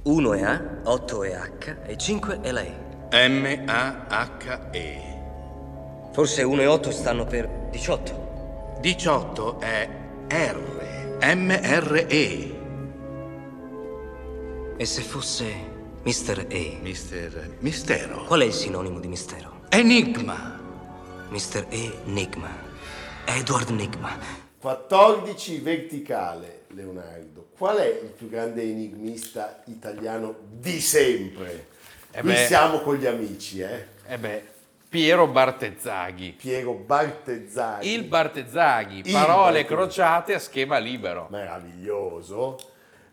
1 0.02 0.34
è 0.34 0.42
A, 0.42 0.80
8 0.84 1.24
è 1.26 1.36
H 1.36 1.76
e 1.86 1.96
5 1.96 2.40
è 2.42 2.50
la 2.52 2.62
E. 2.62 2.74
M-A-H-E. 3.30 5.14
Forse 6.12 6.42
1 6.42 6.62
e 6.62 6.66
8 6.66 6.90
stanno 6.90 7.26
per 7.26 7.68
18. 7.70 8.25
18 8.82 9.60
è 9.60 9.90
R. 10.28 10.74
M-R-E. 11.22 12.56
E 14.78 14.86
se 14.86 15.02
fosse 15.02 15.54
Mr. 16.04 16.46
E? 16.50 16.78
Mister... 16.82 17.56
Mistero. 17.60 18.26
Qual 18.26 18.42
è 18.42 18.46
il 18.46 18.54
sinonimo 18.54 19.00
di 19.00 19.08
mistero? 19.08 19.62
Enigma. 19.70 20.60
Mr. 21.30 21.66
E. 21.70 22.00
Nigma. 22.06 22.50
Edward 23.26 23.70
Nigma. 23.70 24.18
14 24.60 25.60
verticale, 25.60 26.66
Leonardo. 26.70 27.48
Qual 27.58 27.78
è 27.78 27.88
il 28.04 28.10
più 28.10 28.30
grande 28.30 28.62
enigmista 28.64 29.64
italiano 29.68 30.36
di 30.52 30.80
sempre? 30.82 31.68
Eh 32.12 32.22
Qui 32.22 32.32
beh. 32.32 32.46
siamo 32.46 32.80
con 32.82 32.96
gli 32.96 33.06
amici, 33.06 33.62
eh? 33.62 33.88
Eh 34.08 34.18
beh, 34.18 34.44
Piero 34.96 35.28
Bartezzaghi. 35.28 36.36
Piero 36.38 36.72
Bartezzaghi. 36.72 37.92
Il 37.92 38.04
Bartezzaghi, 38.06 39.00
Il 39.04 39.12
parole 39.12 39.36
Bartezzaghi. 39.64 39.66
crociate 39.66 40.34
a 40.36 40.40
schema 40.40 40.78
libero. 40.78 41.28
meraviglioso. 41.30 42.58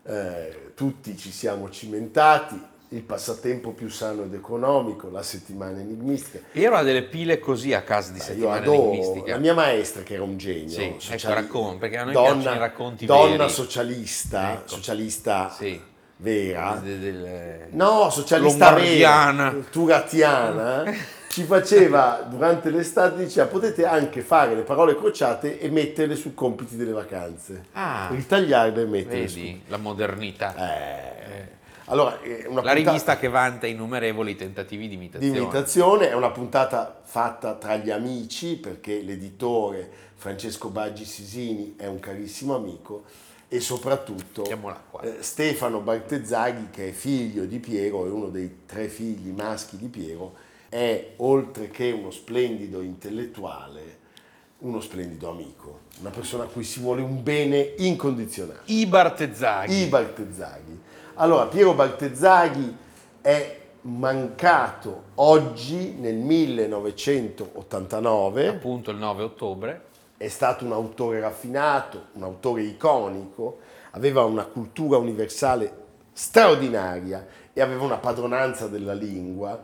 Eh, 0.05 0.71
tutti 0.75 1.17
ci 1.17 1.29
siamo 1.29 1.69
cimentati. 1.69 2.71
Il 2.89 3.01
passatempo 3.01 3.71
più 3.71 3.89
sano 3.89 4.23
ed 4.23 4.33
economico, 4.33 5.09
la 5.09 5.23
settimana 5.23 5.79
enigmistica. 5.79 6.45
Piero 6.51 6.75
ha 6.77 6.83
delle 6.83 7.03
pile 7.03 7.39
così 7.39 7.73
a 7.73 7.81
casa 7.81 8.11
di 8.11 8.19
Io 8.19 8.23
settimana 8.23 8.57
adoro 8.61 8.83
enigmistica. 8.91 9.31
la 9.33 9.39
mia 9.39 9.53
maestra 9.53 10.03
che 10.03 10.13
era 10.13 10.23
un 10.23 10.37
genio. 10.37 10.69
Sì, 10.69 10.95
sociali- 10.99 11.21
ecco, 11.21 11.33
racconta, 11.33 11.79
perché 11.79 11.97
a 11.97 12.03
noi 12.05 12.41
i 12.43 12.57
racconti 12.59 13.05
donna 13.05 13.35
veri. 13.37 13.49
socialista, 13.49 14.53
Ecco. 14.53 14.67
socialista 14.69 15.49
Sì. 15.49 15.81
Vera. 16.23 16.79
De- 16.81 16.99
del- 16.99 17.67
No, 17.71 18.09
socialista 18.09 18.73
vera, 18.73 19.53
turatiana, 19.69 20.83
ci 21.27 21.43
faceva 21.43 22.25
durante 22.29 22.69
l'estate, 22.69 23.23
diceva 23.25 23.47
potete 23.47 23.85
anche 23.85 24.21
fare 24.21 24.55
le 24.55 24.61
parole 24.61 24.95
crociate 24.95 25.59
e 25.59 25.69
metterle 25.69 26.15
su 26.15 26.33
compiti 26.33 26.75
delle 26.77 26.91
vacanze. 26.93 27.65
Ah. 27.73 28.07
Ritagliarle 28.11 28.81
e 28.81 28.85
metterle 28.85 29.27
su. 29.27 29.35
Vedi, 29.35 29.61
la 29.67 29.77
modernità. 29.77 30.55
Eh, 30.55 31.61
Allora, 31.87 32.21
è 32.21 32.45
una 32.47 32.61
La 32.61 32.71
puntata 32.71 32.73
rivista 32.73 33.17
che 33.17 33.27
vanta 33.27 33.67
innumerevoli 33.67 34.35
tentativi 34.37 34.83
di 34.83 34.89
di 34.89 34.95
imitazione. 34.95 35.37
imitazione, 35.37 36.09
è 36.09 36.13
una 36.13 36.29
puntata 36.31 37.01
fatta 37.03 37.55
tra 37.55 37.75
gli 37.75 37.89
amici 37.91 38.55
perché 38.55 39.01
l'editore 39.01 39.89
Francesco 40.15 40.69
Baggi 40.69 41.03
Sisini 41.03 41.75
è 41.77 41.85
un 41.87 41.99
carissimo 41.99 42.55
amico 42.55 43.03
e 43.53 43.59
soprattutto 43.59 44.45
eh, 44.45 45.17
Stefano 45.19 45.81
Bartezzaghi 45.81 46.69
che 46.71 46.89
è 46.89 46.91
figlio 46.91 47.45
di 47.45 47.59
Piero, 47.59 48.07
è 48.07 48.09
uno 48.09 48.29
dei 48.29 48.61
tre 48.65 48.87
figli 48.87 49.29
maschi 49.29 49.77
di 49.77 49.89
Piero, 49.89 50.33
è 50.69 51.11
oltre 51.17 51.69
che 51.69 51.91
uno 51.91 52.09
splendido 52.09 52.81
intellettuale, 52.81 53.99
uno 54.61 54.81
splendido 54.81 55.29
amico, 55.29 55.81
una 55.99 56.09
persona 56.09 56.45
a 56.45 56.47
cui 56.47 56.63
si 56.63 56.79
vuole 56.79 57.03
un 57.03 57.21
bene 57.21 57.75
incondizionato. 57.77 58.61
I 58.65 58.87
Bartezzaghi. 58.87 59.83
I 59.83 59.85
Bartezzaghi. 59.85 60.81
Allora, 61.15 61.45
Piero 61.45 61.75
Bartezzaghi 61.75 62.75
è 63.21 63.59
mancato 63.81 65.03
oggi 65.15 65.93
nel 65.99 66.15
1989, 66.15 68.47
appunto 68.47 68.89
il 68.89 68.97
9 68.97 69.21
ottobre. 69.21 69.91
È 70.17 70.27
stato 70.27 70.63
un 70.65 70.71
autore 70.71 71.19
raffinato, 71.19 72.07
un 72.13 72.23
autore 72.23 72.61
iconico, 72.63 73.59
aveva 73.91 74.23
una 74.23 74.45
cultura 74.45 74.97
universale 74.97 75.81
straordinaria 76.13 77.25
e 77.53 77.61
aveva 77.61 77.83
una 77.83 77.97
padronanza 77.97 78.67
della 78.67 78.93
lingua, 78.93 79.59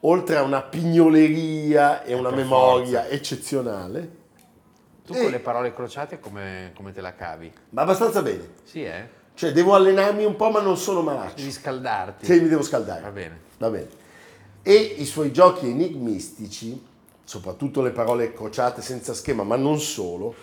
oltre 0.00 0.36
a 0.36 0.42
una 0.42 0.62
pignoleria 0.62 2.02
e 2.04 2.14
una 2.14 2.28
per 2.30 2.38
memoria 2.38 3.08
eccezionale, 3.08 4.20
Tu 5.04 5.14
Eh. 5.14 5.22
con 5.22 5.30
le 5.32 5.40
parole 5.40 5.74
crociate 5.74 6.20
come, 6.20 6.70
come 6.76 6.92
te 6.92 7.00
la 7.00 7.14
cavi? 7.14 7.52
ma 7.70 7.82
abbastanza 7.82 8.22
bene. 8.22 8.48
Sì, 8.62 8.84
eh? 8.84 9.08
Cioè, 9.34 9.50
devo 9.50 9.74
allenarmi 9.74 10.24
un 10.24 10.36
po', 10.36 10.50
ma 10.50 10.60
non 10.60 10.76
sono 10.76 11.02
malaccio. 11.02 11.36
Devi 11.36 11.50
scaldarti. 11.50 12.24
Sì, 12.26 12.40
mi 12.40 12.48
devo 12.48 12.62
scaldare. 12.62 13.00
Va 13.00 13.10
bene. 13.10 13.40
Va 13.58 13.70
bene. 13.70 13.88
E 14.62 14.74
i 14.74 15.04
suoi 15.04 15.32
giochi 15.32 15.68
enigmistici, 15.68 16.80
soprattutto 17.24 17.82
le 17.82 17.90
parole 17.90 18.32
crociate 18.32 18.82
senza 18.82 19.14
schema, 19.14 19.42
ma 19.42 19.56
non 19.56 19.80
solo, 19.80 20.34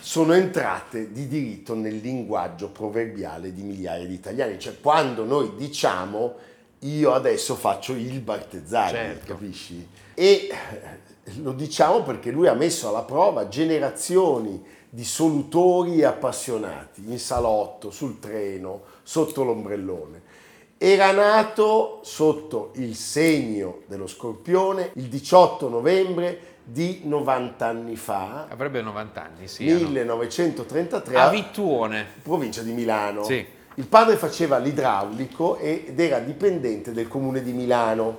sono 0.00 0.32
entrate 0.32 1.12
di 1.12 1.26
diritto 1.26 1.74
nel 1.74 1.96
linguaggio 1.96 2.68
proverbiale 2.68 3.52
di 3.52 3.62
migliaia 3.62 4.06
di 4.06 4.14
italiani. 4.14 4.58
Cioè, 4.58 4.80
quando 4.80 5.24
noi 5.24 5.54
diciamo 5.56 6.34
io 6.80 7.12
adesso 7.12 7.56
faccio 7.56 7.92
il 7.92 8.20
Bartezzaghi, 8.20 8.92
Certo. 8.92 9.32
capisci? 9.32 9.88
E 10.14 10.48
eh, 10.48 11.32
lo 11.42 11.52
diciamo 11.52 12.02
perché 12.02 12.30
lui 12.30 12.46
ha 12.46 12.54
messo 12.54 12.88
alla 12.88 13.02
prova 13.02 13.48
generazioni 13.48 14.62
di 14.88 15.04
solutori 15.04 15.98
e 15.98 16.04
appassionati 16.04 17.02
in 17.06 17.18
salotto, 17.18 17.90
sul 17.90 18.18
treno, 18.20 18.82
sotto 19.02 19.42
l'ombrellone. 19.42 20.22
Era 20.80 21.10
nato 21.10 21.98
sotto 22.04 22.70
il 22.76 22.94
segno 22.94 23.80
dello 23.86 24.06
scorpione 24.06 24.92
il 24.94 25.08
18 25.08 25.68
novembre 25.68 26.38
di 26.62 27.00
90 27.02 27.66
anni 27.66 27.96
fa, 27.96 28.46
Avrebbe 28.48 28.80
90 28.80 29.22
anni, 29.24 29.48
sì. 29.48 29.68
ah, 29.68 29.72
no? 29.72 29.88
1933, 29.88 31.16
A 31.16 31.24
a 31.24 31.28
Vittuone. 31.30 32.06
provincia 32.22 32.62
di 32.62 32.70
Milano. 32.70 33.24
Sì. 33.24 33.44
Il 33.74 33.86
padre 33.86 34.16
faceva 34.16 34.58
l'idraulico 34.58 35.56
ed 35.56 35.98
era 35.98 36.20
dipendente 36.20 36.92
del 36.92 37.08
comune 37.08 37.42
di 37.42 37.52
Milano. 37.52 38.16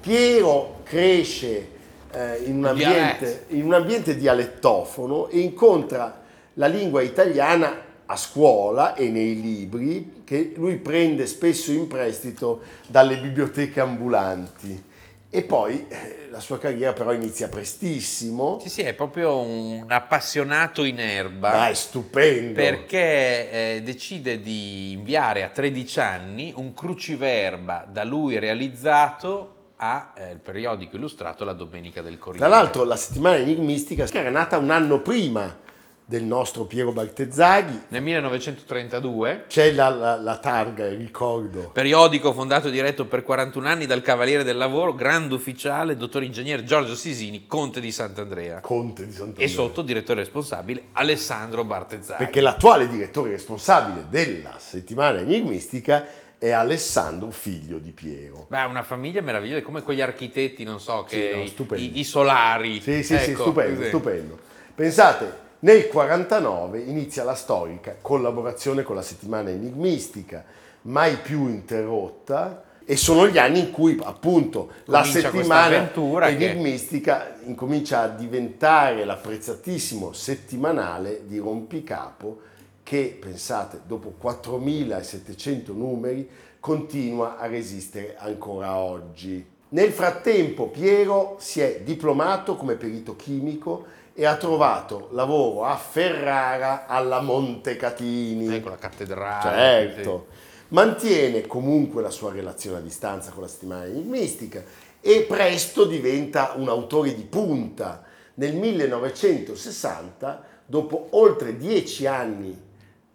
Piero 0.00 0.80
cresce 0.82 1.68
eh, 2.10 2.42
in, 2.44 2.56
un 2.56 2.64
ambiente, 2.64 3.44
in 3.48 3.66
un 3.66 3.74
ambiente 3.74 4.16
dialettofono 4.16 5.28
e 5.28 5.38
incontra 5.38 6.22
la 6.54 6.66
lingua 6.66 7.02
italiana 7.02 7.82
a 8.06 8.16
scuola 8.16 8.94
e 8.94 9.08
nei 9.08 9.40
libri 9.40 10.22
che 10.24 10.52
lui 10.56 10.76
prende 10.76 11.26
spesso 11.26 11.72
in 11.72 11.86
prestito 11.86 12.62
dalle 12.86 13.16
biblioteche 13.18 13.80
ambulanti. 13.80 14.92
E 15.30 15.42
poi 15.42 15.86
eh, 15.88 16.28
la 16.30 16.38
sua 16.38 16.58
carriera 16.58 16.92
però 16.92 17.12
inizia 17.12 17.48
prestissimo. 17.48 18.60
Sì, 18.60 18.68
sì, 18.68 18.82
è 18.82 18.94
proprio 18.94 19.40
un 19.40 19.84
appassionato 19.88 20.84
in 20.84 21.00
erba. 21.00 21.50
Dai, 21.50 21.74
stupendo. 21.74 22.52
Perché 22.52 23.50
eh, 23.50 23.82
decide 23.82 24.40
di 24.40 24.92
inviare 24.92 25.42
a 25.42 25.48
13 25.48 26.00
anni 26.00 26.52
un 26.54 26.72
cruciverba 26.72 27.84
da 27.90 28.04
lui 28.04 28.38
realizzato 28.38 29.54
al 29.76 30.38
periodico 30.40 30.96
illustrato 30.96 31.44
La 31.44 31.52
Domenica 31.52 32.00
del 32.00 32.16
Corriere. 32.16 32.46
Tra 32.46 32.56
l'altro 32.56 32.84
la 32.84 32.96
settimana 32.96 33.36
enigmistica 33.36 34.06
era 34.08 34.30
nata 34.30 34.56
un 34.56 34.70
anno 34.70 35.00
prima 35.00 35.62
del 36.06 36.22
nostro 36.22 36.64
Piero 36.64 36.92
Bartezzaghi. 36.92 37.84
Nel 37.88 38.02
1932, 38.02 39.44
C'è 39.48 39.72
la, 39.72 39.88
la- 39.88 40.16
la 40.20 40.36
targa, 40.38 40.86
il 40.86 40.98
ricordo. 40.98 41.70
periodico 41.72 42.32
fondato 42.32 42.68
e 42.68 42.70
diretto 42.70 43.06
per 43.06 43.22
41 43.22 43.66
anni 43.66 43.86
dal 43.86 44.02
Cavaliere 44.02 44.44
del 44.44 44.56
Lavoro, 44.56 44.94
grande 44.94 45.34
ufficiale, 45.34 45.96
dottor 45.96 46.22
ingegnere 46.22 46.64
Giorgio 46.64 46.94
Sisini, 46.94 47.46
conte 47.46 47.80
di 47.80 47.90
Sant'Andrea. 47.90 48.60
Conte 48.60 49.06
di 49.06 49.12
Sant'Andrea. 49.12 49.46
E 49.46 49.48
sotto 49.48 49.82
direttore 49.82 50.20
responsabile 50.20 50.84
Alessandro 50.92 51.64
Bartezzaghi. 51.64 52.22
Perché 52.24 52.40
l'attuale 52.40 52.88
direttore 52.88 53.30
responsabile 53.30 54.06
della 54.10 54.56
settimana 54.58 55.20
enigmistica 55.20 56.06
è 56.36 56.50
Alessandro, 56.50 57.30
figlio 57.30 57.78
di 57.78 57.92
Piero. 57.92 58.46
Beh, 58.50 58.64
una 58.64 58.82
famiglia 58.82 59.22
meravigliosa, 59.22 59.62
come 59.62 59.80
quegli 59.82 60.02
architetti, 60.02 60.64
non 60.64 60.78
so, 60.78 61.04
che 61.08 61.48
Sì, 61.48 61.64
no, 61.66 61.76
i- 61.76 62.00
i, 62.00 62.04
solari. 62.04 62.80
Sì, 62.82 63.02
sì, 63.02 63.16
sì, 63.16 63.30
Ecco, 63.30 63.42
stupendo, 63.44 63.76
così. 63.78 63.88
stupendo. 63.88 64.38
Pensate, 64.74 65.32
nel 65.64 65.88
49 65.88 66.78
inizia 66.78 67.24
la 67.24 67.34
storica 67.34 67.96
collaborazione 67.98 68.82
con 68.82 68.96
la 68.96 69.02
settimana 69.02 69.48
enigmistica, 69.48 70.44
mai 70.82 71.16
più 71.16 71.48
interrotta, 71.48 72.64
e 72.84 72.98
sono 72.98 73.26
gli 73.26 73.38
anni 73.38 73.60
in 73.60 73.70
cui 73.70 73.98
appunto 74.02 74.68
la 74.84 74.98
Comincia 74.98 75.30
questa 75.30 75.30
settimana 75.30 75.76
avventura 75.76 76.26
che- 76.26 76.50
enigmistica 76.50 77.36
incomincia 77.44 78.02
a 78.02 78.08
diventare 78.08 79.06
l'apprezzatissimo 79.06 80.12
settimanale 80.12 81.22
di 81.26 81.38
rompicapo 81.38 82.40
che, 82.82 83.16
pensate, 83.18 83.80
dopo 83.86 84.10
4700 84.18 85.72
numeri 85.72 86.28
continua 86.60 87.38
a 87.38 87.46
resistere 87.46 88.16
ancora 88.18 88.76
oggi. 88.76 89.52
Nel 89.70 89.92
frattempo 89.92 90.68
Piero 90.68 91.36
si 91.40 91.60
è 91.60 91.80
diplomato 91.82 92.54
come 92.54 92.74
perito 92.74 93.16
chimico 93.16 94.02
e 94.14 94.24
ha 94.24 94.36
trovato 94.36 95.08
lavoro 95.12 95.64
a 95.64 95.76
Ferrara 95.76 96.86
alla 96.86 97.20
Montecatini. 97.20 98.54
Ecco 98.54 98.68
la 98.68 98.78
cattedrale. 98.78 99.92
Certo. 99.94 100.26
Mantiene 100.68 101.46
comunque 101.46 102.00
la 102.00 102.10
sua 102.10 102.32
relazione 102.32 102.78
a 102.78 102.80
distanza 102.80 103.32
con 103.32 103.42
la 103.42 103.48
settimana 103.48 103.84
enigmistica 103.84 104.62
e 105.00 105.26
presto 105.28 105.84
diventa 105.84 106.54
un 106.56 106.68
autore 106.68 107.14
di 107.14 107.24
punta. 107.24 108.02
Nel 108.36 108.54
1960, 108.54 110.44
dopo 110.66 111.08
oltre 111.10 111.56
dieci 111.56 112.06
anni 112.06 112.62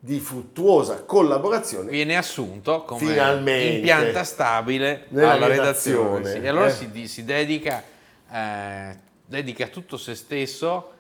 di 0.01 0.19
fruttuosa 0.19 1.03
collaborazione, 1.03 1.89
Viene 1.89 2.15
assunto 2.15 2.83
come 2.83 2.99
Finalmente. 2.99 3.75
in 3.75 3.81
pianta 3.81 4.23
stabile 4.23 5.07
alla 5.13 5.47
redazione. 5.47 6.19
redazione, 6.19 6.31
sì. 6.31 6.38
E 6.38 6.47
allora 6.47 6.67
eh. 6.67 6.71
si, 6.71 7.07
si 7.07 7.25
dedica, 7.25 7.83
eh, 8.31 8.97
dedica 9.30 9.68
tutto 9.68 9.96
se 9.98 10.15
stesso. 10.15 10.94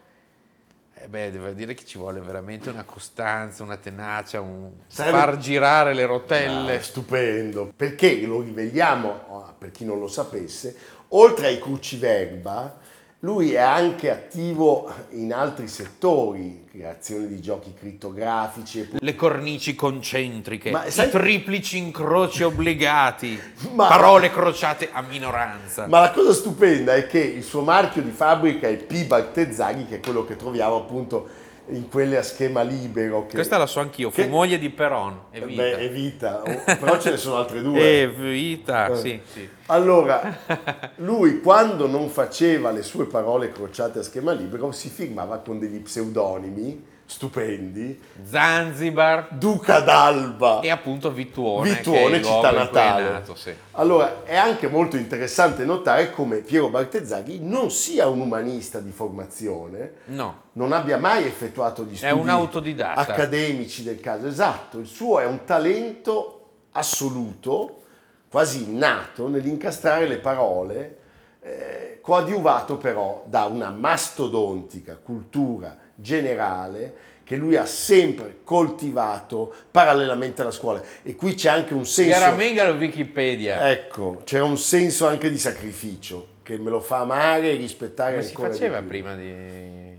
Eh 0.93 1.07
beh, 1.07 1.31
devo 1.31 1.49
dire 1.51 1.73
che 1.73 1.85
ci 1.85 1.97
vuole 1.97 2.19
veramente 2.19 2.69
una 2.69 2.83
costanza, 2.83 3.63
una 3.63 3.77
tenacia, 3.77 4.41
un 4.41 4.69
Sarebbe- 4.87 5.17
far 5.17 5.37
girare 5.37 5.93
le 5.93 6.05
rotelle. 6.05 6.75
Ah, 6.75 6.81
stupendo, 6.81 7.71
perché 7.75 8.21
lo 8.21 8.41
riveliamo 8.41 9.23
oh, 9.27 9.55
per 9.57 9.71
chi 9.71 9.85
non 9.85 9.97
lo 9.99 10.07
sapesse, 10.07 10.75
oltre 11.09 11.47
ai 11.47 11.59
cruciverba, 11.59 12.78
lui 13.21 13.51
è 13.51 13.59
anche 13.59 14.09
attivo 14.09 14.89
in 15.09 15.33
altri 15.33 15.67
settori, 15.67 16.65
creazione 16.71 17.27
di 17.27 17.41
giochi 17.41 17.73
crittografici 17.77 18.87
Le 18.97 19.15
cornici 19.15 19.75
concentriche, 19.75 20.71
Ma 20.71 20.85
i 20.85 20.91
sai- 20.91 21.09
triplici 21.09 21.77
incroci 21.77 22.43
obbligati, 22.43 23.37
Ma- 23.75 23.87
parole 23.87 24.31
crociate 24.31 24.89
a 24.91 25.01
minoranza. 25.01 25.85
Ma 25.87 25.99
la 25.99 26.11
cosa 26.11 26.31
stupenda 26.31 26.95
è 26.95 27.07
che 27.07 27.19
il 27.19 27.43
suo 27.43 27.61
marchio 27.61 28.01
di 28.01 28.11
fabbrica 28.11 28.69
è 28.69 28.77
P. 28.77 29.05
Bartezzaghi, 29.05 29.85
che 29.85 29.95
è 29.95 29.99
quello 29.99 30.23
che 30.23 30.37
troviamo 30.37 30.77
appunto 30.77 31.27
in 31.71 31.87
quelle 31.89 32.17
a 32.17 32.23
schema 32.23 32.61
libero. 32.61 33.25
Che, 33.25 33.33
Questa 33.35 33.57
la 33.57 33.65
so 33.65 33.79
anch'io, 33.79 34.09
fu 34.09 34.21
che- 34.21 34.27
moglie 34.27 34.57
di 34.59 34.69
Peron, 34.69 35.19
è 35.29 35.39
vita. 35.41 35.61
Beh, 35.61 35.77
è 35.77 35.89
vita, 35.89 36.41
Oh, 36.41 36.63
però 36.79 36.99
ce 36.99 37.11
ne 37.11 37.17
sono 37.17 37.37
altre 37.37 37.61
due. 37.61 38.03
È 38.03 38.09
vita, 38.09 38.87
Eh. 38.91 38.95
sì, 38.95 39.21
sì. 39.31 39.49
Allora, 39.67 40.37
lui 40.97 41.41
quando 41.41 41.87
non 41.87 42.09
faceva 42.09 42.71
le 42.71 42.81
sue 42.83 43.05
parole 43.05 43.51
crociate 43.51 43.99
a 43.99 44.03
schema 44.03 44.31
libero 44.31 44.71
si 44.71 44.89
firmava 44.89 45.37
con 45.39 45.59
degli 45.59 45.79
pseudonimi 45.81 46.85
stupendi, 47.09 47.99
Zanzibar 48.23 49.29
Duca 49.31 49.79
d'Alba. 49.79 50.59
e 50.61 50.69
appunto 50.69 51.11
Vittuone, 51.11 51.73
Vittuone, 51.73 52.17
è 52.19 52.21
città 52.23 52.51
è 52.51 52.53
natale. 52.53 53.09
nato, 53.09 53.33
sì. 53.35 53.51
Allora, 53.71 54.23
è 54.23 54.35
anche 54.35 54.67
molto 54.67 54.95
interessante 54.95 55.65
notare 55.65 56.11
come 56.11 56.37
Piero 56.37 56.69
Bartezzaghi 56.69 57.39
non 57.41 57.71
sia 57.71 58.07
un 58.07 58.19
umanista 58.19 58.79
di 58.79 58.91
formazione, 58.91 59.93
No, 60.05 60.41
non 60.53 60.71
abbia 60.71 60.97
mai 60.99 61.25
effettuato 61.25 61.83
gli 61.83 61.95
studi 61.97 62.11
un 62.11 62.29
autodidatta. 62.29 62.99
accademici 63.01 63.81
del 63.83 63.99
caso. 63.99 64.27
Esatto, 64.27 64.77
il 64.77 64.87
suo 64.87 65.19
è 65.19 65.25
un 65.25 65.43
talento 65.45 66.35
assoluto, 66.73 67.81
quasi 68.29 68.63
innato, 68.69 69.27
nell'incastrare 69.27 70.07
le 70.07 70.17
parole, 70.19 70.97
eh, 71.41 71.99
coadiuvato 72.03 72.77
però 72.77 73.23
da 73.25 73.45
una 73.45 73.71
mastodontica 73.71 74.95
cultura 75.01 75.75
generale 76.01 77.07
che 77.23 77.35
lui 77.35 77.55
ha 77.55 77.65
sempre 77.67 78.39
coltivato 78.43 79.53
parallelamente 79.69 80.41
alla 80.41 80.49
scuola. 80.49 80.81
E 81.03 81.15
qui 81.15 81.35
c'è 81.35 81.49
anche 81.49 81.75
un 81.75 81.85
senso... 81.85 82.17
Garamengalo 82.17 82.73
Wikipedia. 82.73 83.69
Ecco, 83.69 84.21
c'era 84.23 84.45
un 84.45 84.57
senso 84.57 85.05
anche 85.05 85.29
di 85.29 85.37
sacrificio 85.37 86.37
che 86.41 86.57
me 86.57 86.71
lo 86.71 86.79
fa 86.79 87.01
amare 87.01 87.51
e 87.51 87.55
rispettare 87.55 88.13
Come 88.13 88.23
si 88.23 88.29
ancora 88.29 88.47
di 88.47 88.53
faceva 88.55 88.81
prima 88.81 89.15
di, 89.15 89.95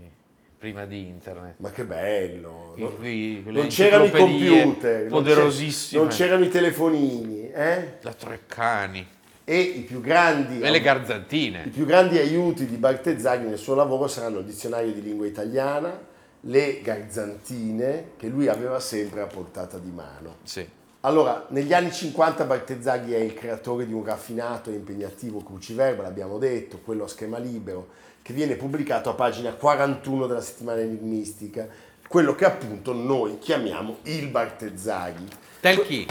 prima 0.57 0.85
di 0.85 1.07
internet? 1.07 1.53
Ma 1.59 1.71
che 1.71 1.85
bello! 1.85 2.73
Non, 2.75 2.97
i- 3.05 3.41
le 3.45 3.51
non 3.51 3.67
c'erano 3.67 4.03
i 4.03 4.11
computer, 4.11 5.07
poderosissime. 5.07 6.01
non 6.01 6.09
c'erano 6.09 6.43
i 6.43 6.49
telefonini, 6.49 7.49
eh? 7.49 7.93
La 8.01 8.13
Treccani 8.13 9.07
E 9.51 9.59
i 9.59 9.81
più 9.81 9.99
grandi 9.99 10.61
e 10.61 10.69
le 10.69 10.77
I 10.77 10.81
garzantine. 10.81 11.63
più 11.69 11.85
grandi 11.85 12.17
aiuti 12.17 12.65
di 12.65 12.77
Bartezzaghi 12.77 13.47
nel 13.47 13.57
suo 13.57 13.75
lavoro 13.75 14.07
saranno 14.07 14.39
il 14.39 14.45
dizionario 14.45 14.93
di 14.93 15.01
lingua 15.01 15.25
italiana, 15.25 15.91
le 16.39 16.79
garzantine 16.81 18.11
che 18.15 18.27
lui 18.27 18.47
aveva 18.47 18.79
sempre 18.79 19.19
a 19.19 19.27
portata 19.27 19.77
di 19.77 19.91
mano. 19.91 20.37
Sì. 20.43 20.65
Allora, 21.01 21.47
negli 21.49 21.73
anni 21.73 21.91
50 21.91 22.45
Bartezzaghi 22.45 23.11
è 23.11 23.17
il 23.17 23.33
creatore 23.33 23.85
di 23.85 23.91
un 23.91 24.05
raffinato 24.05 24.69
e 24.69 24.75
impegnativo 24.75 25.43
cruciverba, 25.43 26.03
l'abbiamo 26.03 26.37
detto, 26.37 26.79
quello 26.81 27.03
a 27.03 27.07
schema 27.09 27.37
libero, 27.37 27.89
che 28.21 28.31
viene 28.31 28.55
pubblicato 28.55 29.09
a 29.09 29.15
pagina 29.15 29.51
41 29.51 30.27
della 30.27 30.39
settimana 30.39 30.79
enigmistica, 30.79 31.67
quello 32.07 32.35
che 32.35 32.45
appunto 32.45 32.93
noi 32.93 33.37
chiamiamo 33.37 33.97
il 34.03 34.29
Bartezzaghi. 34.29 35.27
Tel 35.59 35.81
chi? 35.81 36.07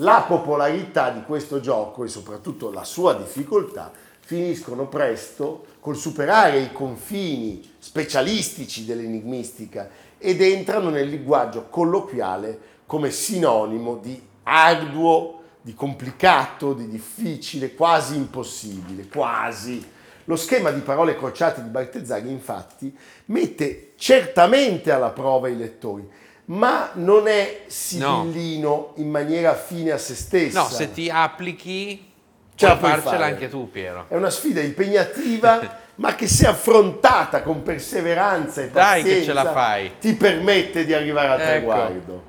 La 0.00 0.24
popolarità 0.28 1.10
di 1.10 1.22
questo 1.22 1.58
gioco 1.58 2.04
e 2.04 2.08
soprattutto 2.08 2.70
la 2.70 2.84
sua 2.84 3.14
difficoltà 3.14 3.90
finiscono 4.20 4.86
presto 4.86 5.64
col 5.80 5.96
superare 5.96 6.60
i 6.60 6.72
confini 6.72 7.74
specialistici 7.80 8.84
dell'enigmistica 8.84 9.88
ed 10.16 10.40
entrano 10.40 10.90
nel 10.90 11.08
linguaggio 11.08 11.66
colloquiale 11.68 12.76
come 12.86 13.10
sinonimo 13.10 13.96
di 13.96 14.22
arduo, 14.44 15.42
di 15.60 15.74
complicato, 15.74 16.74
di 16.74 16.88
difficile, 16.88 17.74
quasi 17.74 18.14
impossibile, 18.14 19.08
quasi. 19.08 19.84
Lo 20.26 20.36
schema 20.36 20.70
di 20.70 20.80
parole 20.80 21.16
crociate 21.16 21.60
di 21.60 21.70
Bartezzaghi 21.70 22.30
infatti 22.30 22.96
mette 23.26 23.94
certamente 23.96 24.92
alla 24.92 25.10
prova 25.10 25.48
i 25.48 25.56
lettori, 25.56 26.08
ma 26.48 26.90
non 26.94 27.26
è 27.28 27.62
sibillino 27.66 28.92
in 28.96 29.10
maniera 29.10 29.54
fine 29.54 29.92
a 29.92 29.98
se 29.98 30.14
stessa. 30.14 30.62
No, 30.62 30.68
se 30.68 30.92
ti 30.92 31.08
applichi 31.10 32.10
la 32.58 32.76
puoi 32.76 32.90
farcela 32.90 33.10
fare. 33.18 33.24
anche 33.24 33.48
tu, 33.48 33.70
Piero. 33.70 34.06
È 34.08 34.16
una 34.16 34.30
sfida 34.30 34.60
impegnativa, 34.60 35.78
ma 35.96 36.14
che 36.14 36.26
se 36.26 36.46
affrontata 36.46 37.42
con 37.42 37.62
perseveranza 37.62 38.62
e 38.62 38.70
Dai 38.70 39.02
che 39.02 39.22
ce 39.22 39.32
la 39.32 39.52
fai. 39.52 39.92
ti 40.00 40.14
permette 40.14 40.84
di 40.84 40.94
arrivare 40.94 41.28
al 41.28 41.40
Ecco. 41.40 41.48
traguardo. 41.48 42.22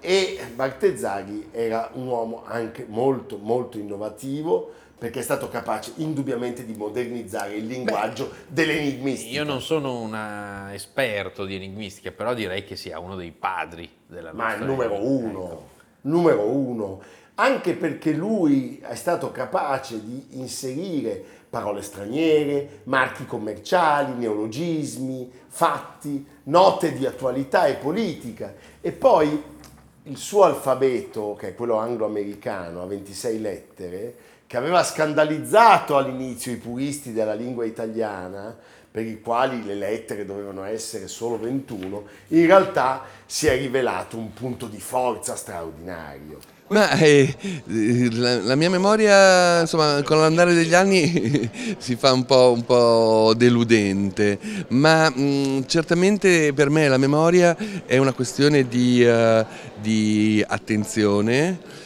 E 0.00 0.38
Bartezzaghi 0.54 1.48
era 1.50 1.88
un 1.94 2.06
uomo 2.06 2.44
anche 2.46 2.84
molto 2.88 3.38
molto 3.40 3.78
innovativo 3.78 4.74
perché 4.96 5.20
è 5.20 5.22
stato 5.22 5.48
capace 5.48 5.92
indubbiamente 5.96 6.64
di 6.64 6.74
modernizzare 6.74 7.54
il 7.54 7.66
linguaggio 7.66 8.30
dell'enigmistica. 8.48 9.34
Io 9.34 9.44
non 9.44 9.60
sono 9.60 10.00
un 10.00 10.70
esperto 10.72 11.44
di 11.44 11.54
enigmistica, 11.54 12.10
però 12.10 12.34
direi 12.34 12.64
che 12.64 12.76
sia 12.76 12.98
uno 12.98 13.16
dei 13.16 13.32
padri 13.32 13.90
della 14.06 14.32
ma 14.32 14.48
nostra 14.48 14.64
il 14.64 14.70
numero 14.70 15.06
uno, 15.06 15.44
Ecco. 15.44 15.68
numero 16.02 16.42
uno, 16.42 17.00
anche 17.34 17.74
perché 17.74 18.12
lui 18.12 18.80
è 18.80 18.94
stato 18.94 19.32
capace 19.32 20.02
di 20.02 20.26
inserire 20.32 21.22
parole 21.50 21.82
straniere, 21.82 22.80
marchi 22.84 23.26
commerciali, 23.26 24.12
neologismi, 24.14 25.30
fatti, 25.46 26.26
note 26.44 26.92
di 26.92 27.06
attualità 27.06 27.66
e 27.66 27.74
politica 27.74 28.54
e 28.80 28.90
poi 28.90 29.42
il 30.06 30.16
suo 30.16 30.42
alfabeto, 30.42 31.34
che 31.38 31.48
è 31.48 31.54
quello 31.54 31.76
anglo-americano, 31.76 32.82
a 32.82 32.86
26 32.86 33.40
lettere, 33.40 34.14
che 34.46 34.56
aveva 34.56 34.82
scandalizzato 34.84 35.96
all'inizio 35.96 36.52
i 36.52 36.56
puristi 36.56 37.12
della 37.12 37.34
lingua 37.34 37.64
italiana, 37.64 38.56
per 38.94 39.04
i 39.04 39.20
quali 39.20 39.64
le 39.64 39.74
lettere 39.74 40.24
dovevano 40.24 40.62
essere 40.62 41.08
solo 41.08 41.36
21, 41.36 42.04
in 42.28 42.46
realtà 42.46 43.02
si 43.26 43.48
è 43.48 43.56
rivelato 43.56 44.16
un 44.16 44.32
punto 44.32 44.66
di 44.66 44.78
forza 44.78 45.34
straordinario. 45.34 46.38
Ma 46.68 46.90
eh, 46.92 47.34
la, 48.12 48.40
la, 48.40 48.54
mia 48.54 48.70
memoria, 48.70 49.62
insomma, 49.62 50.00
con 50.04 50.18
l'andare 50.18 50.54
degli 50.54 50.74
anni 50.74 51.50
si 51.76 51.96
fa 51.96 52.12
un 52.12 52.24
po', 52.24 52.52
un 52.52 52.64
po 52.64 53.34
deludente, 53.36 54.38
ma 54.68 55.10
mh, 55.10 55.66
certamente 55.66 56.52
per 56.52 56.70
me 56.70 56.86
la 56.86 56.96
memoria 56.96 57.56
è 57.84 57.98
una 57.98 58.12
questione 58.12 58.68
di, 58.68 59.04
uh, 59.04 59.44
di 59.80 60.42
attenzione 60.46 61.82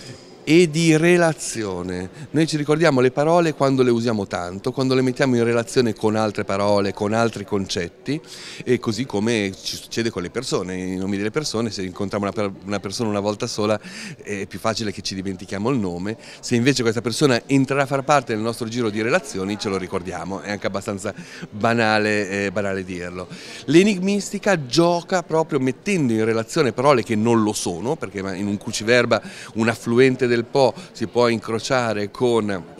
e 0.50 0.70
di 0.70 0.96
relazione. 0.96 2.08
Noi 2.30 2.46
ci 2.46 2.56
ricordiamo 2.56 3.02
le 3.02 3.10
parole 3.10 3.52
quando 3.52 3.82
le 3.82 3.90
usiamo 3.90 4.26
tanto, 4.26 4.72
quando 4.72 4.94
le 4.94 5.02
mettiamo 5.02 5.36
in 5.36 5.44
relazione 5.44 5.92
con 5.92 6.16
altre 6.16 6.44
parole, 6.44 6.94
con 6.94 7.12
altri 7.12 7.44
concetti 7.44 8.18
e 8.64 8.78
così 8.78 9.04
come 9.04 9.52
ci 9.62 9.76
succede 9.76 10.08
con 10.08 10.22
le 10.22 10.30
persone, 10.30 10.74
i 10.74 10.96
nomi 10.96 11.18
delle 11.18 11.30
persone, 11.30 11.70
se 11.70 11.82
incontriamo 11.82 12.30
una, 12.64 12.80
persona 12.80 13.10
una 13.10 13.20
volta 13.20 13.46
sola 13.46 13.78
è 14.22 14.46
più 14.46 14.58
facile 14.58 14.90
che 14.90 15.02
ci 15.02 15.14
dimentichiamo 15.14 15.68
il 15.68 15.76
nome, 15.76 16.16
se 16.40 16.54
invece 16.54 16.80
questa 16.80 17.02
persona 17.02 17.42
entrerà 17.44 17.82
a 17.82 17.86
far 17.86 18.02
parte 18.02 18.32
del 18.32 18.42
nostro 18.42 18.68
giro 18.68 18.88
di 18.88 19.02
relazioni 19.02 19.58
ce 19.58 19.68
lo 19.68 19.76
ricordiamo, 19.76 20.40
è 20.40 20.50
anche 20.50 20.66
abbastanza 20.66 21.12
banale, 21.50 22.46
eh, 22.46 22.52
banale 22.52 22.84
dirlo. 22.84 23.28
L'enigmistica 23.66 24.64
gioca 24.64 25.22
proprio 25.22 25.60
mettendo 25.60 26.14
in 26.14 26.24
relazione 26.24 26.72
parole 26.72 27.02
che 27.02 27.16
non 27.16 27.42
lo 27.42 27.52
sono, 27.52 27.96
perché 27.96 28.20
in 28.20 28.46
un 28.46 28.56
cruciverba 28.56 29.20
un 29.56 29.68
affluente 29.68 30.26
del 30.26 30.36
del 30.38 30.44
Po 30.44 30.72
si 30.92 31.06
può 31.06 31.28
incrociare 31.28 32.10
con 32.10 32.76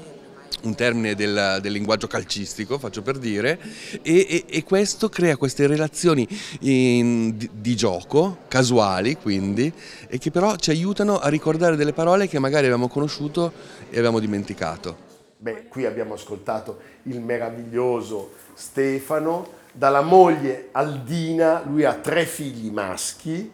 un 0.61 0.75
termine 0.75 1.15
del, 1.15 1.59
del, 1.61 1.73
linguaggio 1.73 2.07
calcistico, 2.09 2.79
faccio 2.79 3.03
per 3.03 3.19
dire, 3.19 3.59
e, 4.03 4.27
e, 4.29 4.45
e 4.49 4.65
questo 4.65 5.09
crea 5.09 5.37
queste 5.37 5.67
relazioni 5.67 6.27
in, 6.61 7.37
di, 7.37 7.49
di, 7.53 7.77
gioco, 7.77 8.39
casuali 8.49 9.17
quindi, 9.17 9.73
e 10.09 10.19
che 10.19 10.31
però 10.31 10.57
ci 10.57 10.71
aiutano 10.71 11.19
a 11.19 11.29
ricordare 11.29 11.77
delle 11.77 11.93
parole 11.93 12.29
che 12.29 12.39
magari 12.39 12.65
avevamo 12.65 12.89
conosciuto 12.89 13.53
e 13.89 13.95
avevamo 13.95 14.19
dimenticato. 14.19 15.07
Beh, 15.37 15.69
qui 15.69 15.87
abbiamo 15.87 16.15
ascoltato 16.15 16.81
il 17.05 17.21
meraviglioso 17.21 18.33
Stefano, 18.55 19.57
dalla 19.71 20.01
moglie 20.01 20.71
Aldina, 20.73 21.63
lui 21.65 21.85
ha 21.85 21.95
tre 21.95 22.27
figli 22.27 22.71
maschi, 22.71 23.53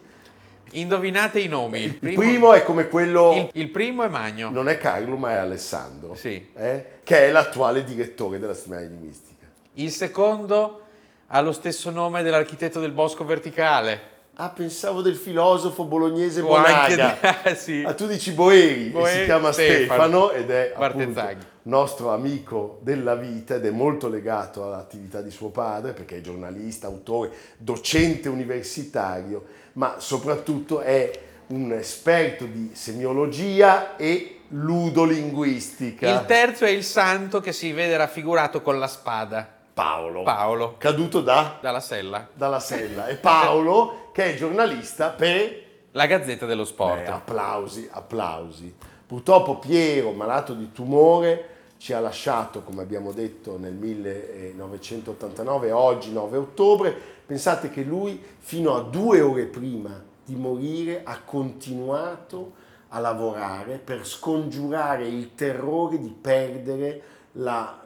Indovinate 0.79 1.39
i 1.39 1.47
nomi. 1.47 1.81
Il 1.81 1.95
primo, 1.95 2.21
il 2.21 2.29
primo 2.29 2.53
è 2.53 2.63
come 2.63 2.87
quello... 2.87 3.33
Il, 3.33 3.61
il, 3.61 3.69
primo 3.69 4.03
è 4.03 4.07
Magno. 4.07 4.49
Non 4.49 4.69
è 4.69 4.77
Carlo, 4.77 5.15
ma 5.15 5.31
è 5.31 5.35
Alessandro. 5.35 6.15
Sì. 6.15 6.49
Eh? 6.55 6.85
Che 7.03 7.27
è 7.27 7.31
l'attuale 7.31 7.83
direttore 7.83 8.39
della 8.39 8.53
settimana 8.53 8.85
di 8.85 8.95
mistica. 8.95 9.45
Il 9.73 9.91
secondo 9.91 10.81
ha 11.27 11.41
lo 11.41 11.51
stesso 11.51 11.89
nome 11.89 12.23
dell'architetto 12.23 12.79
del 12.79 12.91
bosco 12.91 13.25
verticale. 13.25 14.13
Ah, 14.37 14.49
pensavo 14.49 15.01
del 15.01 15.15
filosofo 15.15 15.85
bolognese 15.85 16.41
o 16.41 16.47
Bonaga. 16.47 17.19
Anche, 17.21 17.55
sì. 17.59 17.83
ah, 17.85 17.93
tu 17.93 18.05
dici 18.05 18.31
Boeri, 18.31 18.89
Boeri 18.89 19.19
si 19.19 19.23
chiama 19.23 19.51
Stefano, 19.53 20.27
Stefano 20.27 20.31
ed 20.31 20.49
è 20.51 20.73
appunto, 20.75 21.23
nostro 21.63 22.11
amico 22.11 22.79
della 22.81 23.15
vita 23.15 23.55
ed 23.55 23.65
è 23.65 23.71
molto 23.71 24.09
legato 24.09 24.65
all'attività 24.65 25.21
di 25.21 25.31
suo 25.31 25.49
padre 25.49 25.93
perché 25.93 26.17
è 26.17 26.21
giornalista, 26.21 26.87
autore, 26.87 27.31
docente 27.57 28.27
universitario 28.27 29.63
ma 29.73 29.95
soprattutto 29.99 30.81
è 30.81 31.11
un 31.47 31.71
esperto 31.71 32.45
di 32.45 32.71
semiologia 32.73 33.95
e 33.95 34.39
ludolinguistica. 34.49 36.09
Il 36.09 36.25
terzo 36.25 36.65
è 36.65 36.69
il 36.69 36.83
santo 36.83 37.39
che 37.39 37.51
si 37.51 37.71
vede 37.71 37.97
raffigurato 37.97 38.61
con 38.61 38.79
la 38.79 38.87
spada. 38.87 39.54
Paolo. 39.75 40.23
Paolo. 40.23 40.75
Caduto 40.77 41.19
da? 41.19 41.57
Dalla 41.59 41.81
sella. 41.81 42.25
Dalla 42.33 42.61
sella. 42.61 43.07
E 43.07 43.15
Paolo 43.15 44.09
che 44.13 44.33
è 44.33 44.35
giornalista 44.37 45.09
per? 45.09 45.63
La 45.91 46.05
Gazzetta 46.05 46.45
dello 46.45 46.63
Sport. 46.63 47.03
Beh, 47.03 47.07
applausi, 47.07 47.89
applausi. 47.91 48.73
Purtroppo 49.05 49.59
Piero, 49.59 50.13
malato 50.13 50.53
di 50.53 50.71
tumore, 50.71 51.49
ci 51.75 51.91
ha 51.91 51.99
lasciato, 51.99 52.63
come 52.63 52.83
abbiamo 52.83 53.11
detto, 53.11 53.57
nel 53.57 53.73
1989, 53.73 55.71
oggi 55.71 56.13
9 56.13 56.37
ottobre. 56.37 56.97
Pensate 57.25 57.69
che 57.69 57.83
lui, 57.83 58.23
fino 58.37 58.77
a 58.77 58.81
due 58.81 59.19
ore 59.19 59.43
prima 59.43 60.01
di 60.23 60.35
morire, 60.35 61.01
ha 61.03 61.19
continuato 61.19 62.53
a 62.89 62.99
lavorare 62.99 63.77
per 63.77 64.07
scongiurare 64.07 65.05
il 65.05 65.35
terrore 65.35 65.99
di 65.99 66.15
perdere 66.17 67.01
la, 67.33 67.84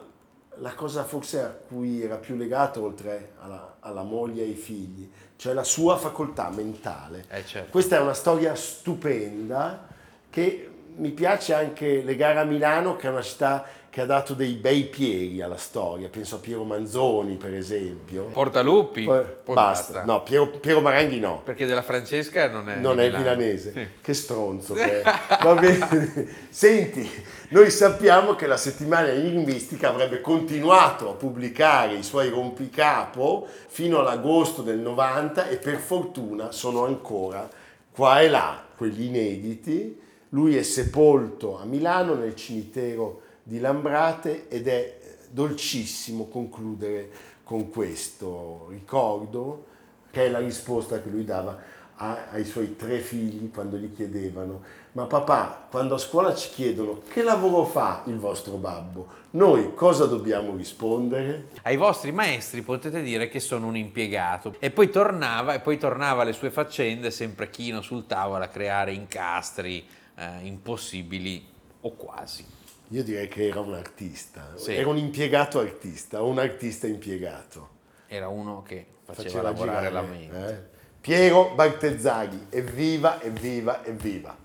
la 0.56 0.74
cosa 0.74 1.04
forse 1.04 1.40
a 1.40 1.48
cui 1.48 2.02
era 2.02 2.16
più 2.16 2.36
legato, 2.36 2.82
oltre 2.82 3.32
alla, 3.40 3.76
alla 3.80 4.02
moglie 4.02 4.42
e 4.42 4.46
ai 4.46 4.54
figli, 4.54 5.10
cioè 5.36 5.54
la 5.54 5.64
sua 5.64 5.96
facoltà 5.96 6.50
mentale. 6.50 7.24
Eh 7.28 7.44
certo. 7.44 7.70
Questa 7.70 7.96
è 7.96 8.00
una 8.00 8.14
storia 8.14 8.54
stupenda 8.54 9.86
che 10.28 10.70
mi 10.96 11.10
piace 11.10 11.54
anche 11.54 12.02
legare 12.02 12.38
a 12.38 12.44
Milano, 12.44 12.96
che 12.96 13.06
è 13.06 13.10
una 13.10 13.22
città 13.22 13.64
che 13.90 14.00
ha 14.00 14.06
dato 14.06 14.34
dei 14.34 14.52
bei 14.52 14.84
piedi 14.84 15.42
alla 15.42 15.56
storia, 15.56 16.08
penso 16.08 16.36
a 16.36 16.38
Piero 16.38 16.62
Manzoni 16.62 17.34
per 17.34 17.52
esempio. 17.54 18.26
Portaluppi? 18.26 19.02
Poi, 19.02 19.24
poi 19.42 19.54
basta. 19.56 19.92
basta. 19.94 20.04
No, 20.04 20.22
Piero, 20.22 20.46
Piero, 20.46 20.80
Maranghi 20.80 21.18
no. 21.18 21.42
Perché 21.44 21.66
della 21.66 21.82
Francesca 21.82 22.48
non 22.48 22.70
è 22.70 22.76
Non 22.76 23.00
è 23.00 23.10
milanese. 23.10 23.72
Sì. 23.72 23.86
Che 24.00 24.14
stronzo 24.14 24.74
che. 24.74 25.02
Va 25.42 25.54
bene. 25.54 26.28
Senti, 26.48 27.10
noi 27.48 27.68
sappiamo 27.72 28.36
che 28.36 28.46
la 28.46 28.56
settimana 28.56 29.10
linguistica 29.10 29.88
avrebbe 29.88 30.20
continuato 30.20 31.10
a 31.10 31.14
pubblicare 31.14 31.94
i 31.94 32.04
suoi 32.04 32.28
rompicapo 32.28 33.44
fino 33.66 33.98
all'agosto 33.98 34.62
del 34.62 34.78
90 34.78 35.48
e 35.48 35.56
per 35.56 35.78
fortuna 35.78 36.52
sono 36.52 36.84
ancora 36.84 37.48
qua 37.90 38.20
e 38.20 38.28
là 38.28 38.62
quelli 38.76 39.06
inediti. 39.06 40.00
Lui 40.28 40.56
è 40.56 40.62
sepolto 40.62 41.58
a 41.58 41.64
Milano 41.64 42.14
nel 42.14 42.36
cimitero 42.36 43.22
di 43.50 43.58
Lambrate 43.58 44.48
ed 44.48 44.68
è 44.68 44.98
dolcissimo 45.28 46.28
concludere 46.28 47.10
con 47.42 47.68
questo 47.68 48.68
ricordo 48.70 49.64
che 50.08 50.26
è 50.26 50.30
la 50.30 50.38
risposta 50.38 51.02
che 51.02 51.08
lui 51.08 51.24
dava 51.24 51.58
ai 51.96 52.44
suoi 52.44 52.76
tre 52.76 53.00
figli 53.00 53.50
quando 53.50 53.76
gli 53.76 53.92
chiedevano 53.92 54.62
ma 54.92 55.06
papà 55.06 55.66
quando 55.68 55.96
a 55.96 55.98
scuola 55.98 56.32
ci 56.32 56.50
chiedono 56.50 57.02
che 57.08 57.24
lavoro 57.24 57.64
fa 57.64 58.04
il 58.06 58.18
vostro 58.18 58.54
babbo 58.54 59.18
noi 59.30 59.74
cosa 59.74 60.06
dobbiamo 60.06 60.54
rispondere? 60.54 61.48
Ai 61.62 61.76
vostri 61.76 62.12
maestri 62.12 62.62
potete 62.62 63.02
dire 63.02 63.28
che 63.28 63.40
sono 63.40 63.66
un 63.66 63.76
impiegato 63.76 64.54
e 64.60 64.70
poi 64.70 64.90
tornava 64.90 65.54
e 65.54 65.60
poi 65.60 65.76
tornava 65.76 66.22
alle 66.22 66.32
sue 66.34 66.52
faccende 66.52 67.10
sempre 67.10 67.50
chino 67.50 67.82
sul 67.82 68.06
tavolo 68.06 68.44
a 68.44 68.48
creare 68.48 68.92
incastri 68.92 69.84
eh, 70.14 70.38
impossibili 70.42 71.44
o 71.80 71.90
quasi. 71.92 72.58
Io 72.92 73.04
direi 73.04 73.28
che 73.28 73.46
era 73.46 73.60
un 73.60 73.74
artista, 73.74 74.56
sì. 74.56 74.74
era 74.74 74.88
un 74.88 74.96
impiegato 74.96 75.60
artista, 75.60 76.22
un 76.22 76.40
artista 76.40 76.88
impiegato. 76.88 77.78
Era 78.08 78.26
uno 78.26 78.62
che 78.62 78.84
faceva, 79.04 79.22
faceva 79.22 79.42
lavorare 79.42 79.88
girare, 79.88 80.06
la 80.06 80.12
mente. 80.12 80.52
Eh? 80.52 80.78
Piero 81.00 81.54
Bartezzaghi, 81.54 82.46
evviva, 82.50 83.22
evviva, 83.22 83.84
evviva. 83.84 84.36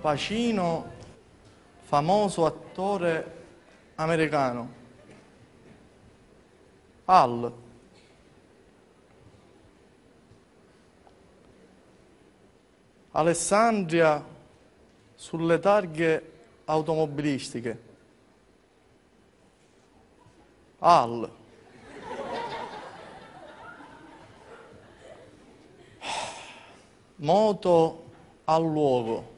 Pacino, 0.00 0.90
famoso 1.82 2.44
attore 2.44 3.32
americano. 3.94 4.72
Al. 7.04 7.52
Alessandria 13.12 14.24
sulle 15.14 15.60
targhe 15.60 16.31
automobilistiche. 16.64 17.90
AL. 20.78 21.30
Moto 27.16 28.04
al 28.44 28.62
luogo. 28.62 29.30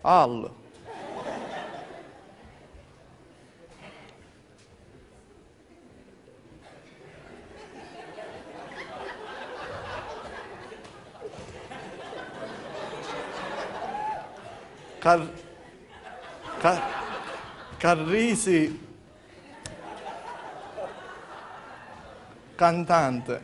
AL. 0.00 0.62
Car, 15.04 15.28
Car, 16.60 16.82
Carrisi, 17.76 18.80
cantante. 22.54 23.42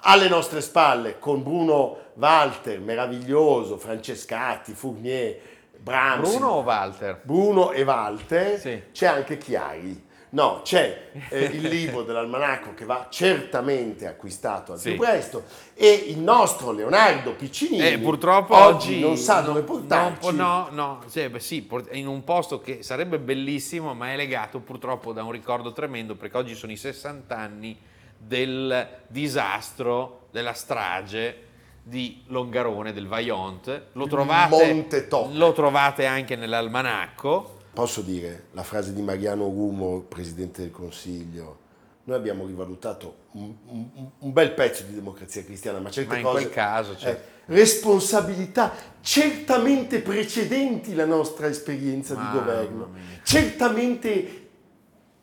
Alle 0.00 0.28
nostre 0.28 0.60
spalle, 0.62 1.20
con 1.20 1.44
Bruno 1.44 1.96
Walter, 2.14 2.80
meraviglioso, 2.80 3.78
Francescatti, 3.78 4.72
Fournier, 4.72 5.40
Brahms. 5.78 6.28
Bruno 6.28 6.48
o 6.48 6.62
Walter? 6.62 7.20
Bruno 7.22 7.70
e 7.70 7.84
Walter, 7.84 8.58
Sì. 8.58 8.82
c'è 8.90 9.06
anche 9.06 9.38
Chiari. 9.38 10.08
No, 10.34 10.62
c'è 10.64 11.10
eh, 11.28 11.44
il 11.44 11.62
libro 11.68 12.02
dell'almanacco 12.02 12.74
che 12.74 12.84
va 12.84 13.06
certamente 13.08 14.08
acquistato 14.08 14.72
al 14.72 14.80
Sì. 14.80 14.90
più 14.90 14.98
presto 14.98 15.44
e 15.74 15.92
il 16.08 16.18
nostro 16.18 16.72
Leonardo 16.72 17.34
Piccinini 17.34 17.86
Eh, 17.86 17.98
purtroppo 18.00 18.56
oggi 18.56 18.94
oggi 18.94 19.00
non 19.00 19.16
sa 19.16 19.40
no- 19.40 19.46
dove 19.46 19.62
portarci. 19.62 20.34
No, 20.34 20.66
no, 20.72 21.04
cioè, 21.08 21.30
beh, 21.30 21.38
sì, 21.38 21.68
in 21.92 22.08
un 22.08 22.24
posto 22.24 22.60
che 22.60 22.82
sarebbe 22.82 23.20
bellissimo, 23.20 23.94
ma 23.94 24.12
è 24.12 24.16
legato 24.16 24.58
purtroppo 24.58 25.12
da 25.12 25.22
un 25.22 25.30
ricordo 25.30 25.72
tremendo, 25.72 26.16
perché 26.16 26.36
oggi 26.36 26.56
sono 26.56 26.72
i 26.72 26.76
60 26.76 27.36
anni 27.36 27.78
del 28.18 28.88
disastro, 29.06 30.26
della 30.32 30.52
strage 30.52 31.42
di 31.80 32.24
Longarone, 32.26 32.92
del 32.92 33.06
Vajont. 33.06 33.82
Lo 33.92 34.08
trovate, 34.08 34.86
lo 35.30 35.52
trovate 35.52 36.06
anche 36.06 36.34
nell'almanacco. 36.34 37.58
Posso 37.74 38.02
dire 38.02 38.44
la 38.52 38.62
frase 38.62 38.92
di 38.94 39.02
Mariano 39.02 39.44
Rumo, 39.46 40.00
Presidente 40.08 40.62
del 40.62 40.70
Consiglio? 40.70 41.58
Noi 42.04 42.16
abbiamo 42.16 42.46
rivalutato 42.46 43.16
un, 43.32 43.52
un- 43.66 44.10
un 44.18 44.32
bel 44.32 44.52
pezzo 44.52 44.84
di 44.84 44.94
democrazia 44.94 45.42
cristiana, 45.42 45.80
ma 45.80 45.90
certe 45.90 46.10
Ma 46.12 46.16
in 46.18 46.22
cose... 46.22 46.42
quel 46.42 46.50
caso, 46.54 46.96
cioè- 46.96 47.10
eh, 47.10 47.20
responsabilità 47.46 48.72
certamente 49.00 50.00
precedenti 50.00 50.94
la 50.94 51.04
nostra 51.04 51.48
esperienza 51.48 52.14
Mamma 52.14 52.30
di 52.30 52.38
governo. 52.38 52.90
mia. 52.92 53.02
Certamente... 53.24 54.48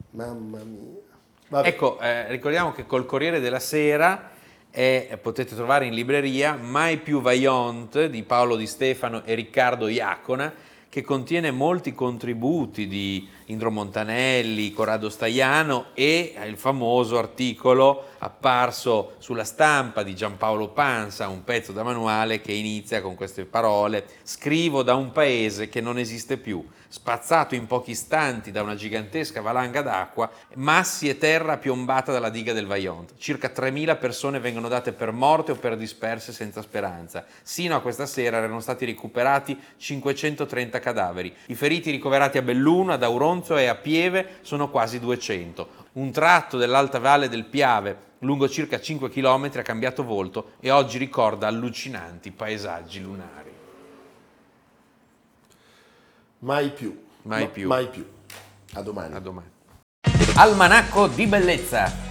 Mamma 0.09 0.57
mia. 0.63 0.99
Vabbè. 1.47 1.67
Ecco, 1.69 1.99
eh, 2.01 2.27
ricordiamo 2.29 2.73
che 2.73 2.85
col 2.85 3.05
Corriere 3.05 3.39
della 3.39 3.59
Sera 3.59 4.29
è- 4.69 5.17
potete 5.21 5.55
trovare 5.55 5.85
in 5.85 5.93
libreria 5.93 6.55
Mai 6.55 6.97
più 6.97 7.21
Vaillant 7.21 8.07
di 8.07 8.23
Paolo 8.23 8.57
Di 8.57 8.67
Stefano 8.67 9.23
e 9.23 9.35
Riccardo 9.35 9.87
Iacona, 9.87 10.51
che 10.91 11.03
contiene 11.03 11.51
molti 11.51 11.93
contributi 11.93 12.85
di 12.85 13.25
Indro 13.51 13.69
Montanelli, 13.69 14.71
Corrado 14.71 15.09
Staiano 15.09 15.87
e 15.93 16.35
il 16.45 16.57
famoso 16.57 17.17
articolo 17.17 18.05
apparso 18.19 19.15
sulla 19.17 19.43
stampa 19.43 20.03
di 20.03 20.15
Giampaolo 20.15 20.69
Pansa, 20.69 21.27
un 21.27 21.43
pezzo 21.43 21.71
da 21.73 21.83
manuale 21.83 22.39
che 22.39 22.53
inizia 22.53 23.01
con 23.01 23.15
queste 23.15 23.45
parole: 23.45 24.05
Scrivo 24.23 24.83
da 24.83 24.95
un 24.95 25.11
paese 25.11 25.67
che 25.67 25.81
non 25.81 25.97
esiste 25.97 26.37
più, 26.37 26.65
spazzato 26.87 27.55
in 27.55 27.67
pochi 27.67 27.91
istanti 27.91 28.51
da 28.51 28.61
una 28.61 28.75
gigantesca 28.75 29.41
valanga 29.41 29.81
d'acqua, 29.81 30.29
massi 30.55 31.09
e 31.09 31.17
terra 31.17 31.57
piombata 31.57 32.11
dalla 32.11 32.29
diga 32.29 32.53
del 32.53 32.67
Vaillant. 32.67 33.15
Circa 33.17 33.51
3.000 33.53 33.97
persone 33.97 34.39
vengono 34.39 34.69
date 34.69 34.93
per 34.93 35.11
morte 35.11 35.51
o 35.51 35.55
per 35.55 35.75
disperse 35.75 36.31
senza 36.31 36.61
speranza. 36.61 37.25
Sino 37.41 37.75
a 37.75 37.81
questa 37.81 38.05
sera 38.05 38.37
erano 38.37 38.61
stati 38.61 38.85
recuperati 38.85 39.59
530 39.75 40.79
cadaveri. 40.79 41.33
I 41.47 41.55
feriti 41.55 41.91
ricoverati 41.91 42.37
a 42.37 42.41
Belluno, 42.41 42.93
ad 42.93 43.03
Auronzo 43.41 43.57
e 43.57 43.67
a 43.67 43.75
Pieve 43.75 44.37
sono 44.41 44.69
quasi 44.69 44.99
200. 44.99 45.89
Un 45.93 46.11
tratto 46.11 46.57
dell'alta 46.57 46.99
valle 46.99 47.27
del 47.27 47.45
Piave, 47.45 47.97
lungo 48.19 48.47
circa 48.47 48.79
5 48.79 49.09
km, 49.09 49.51
ha 49.55 49.61
cambiato 49.63 50.03
volto 50.03 50.51
e 50.59 50.69
oggi 50.69 50.97
ricorda 50.97 51.47
allucinanti 51.47 52.31
paesaggi 52.31 53.01
lunari. 53.01 53.51
Mai 56.39 56.69
più. 56.69 57.03
Mai 57.23 57.43
Ma- 57.43 57.49
più. 57.49 57.67
Mai 57.67 57.87
più. 57.87 58.05
A 58.73 58.81
domani. 58.81 59.15
A 59.15 59.19
domani. 59.19 59.49
Almanacco 60.35 61.07
di 61.07 61.27
bellezza 61.27 62.10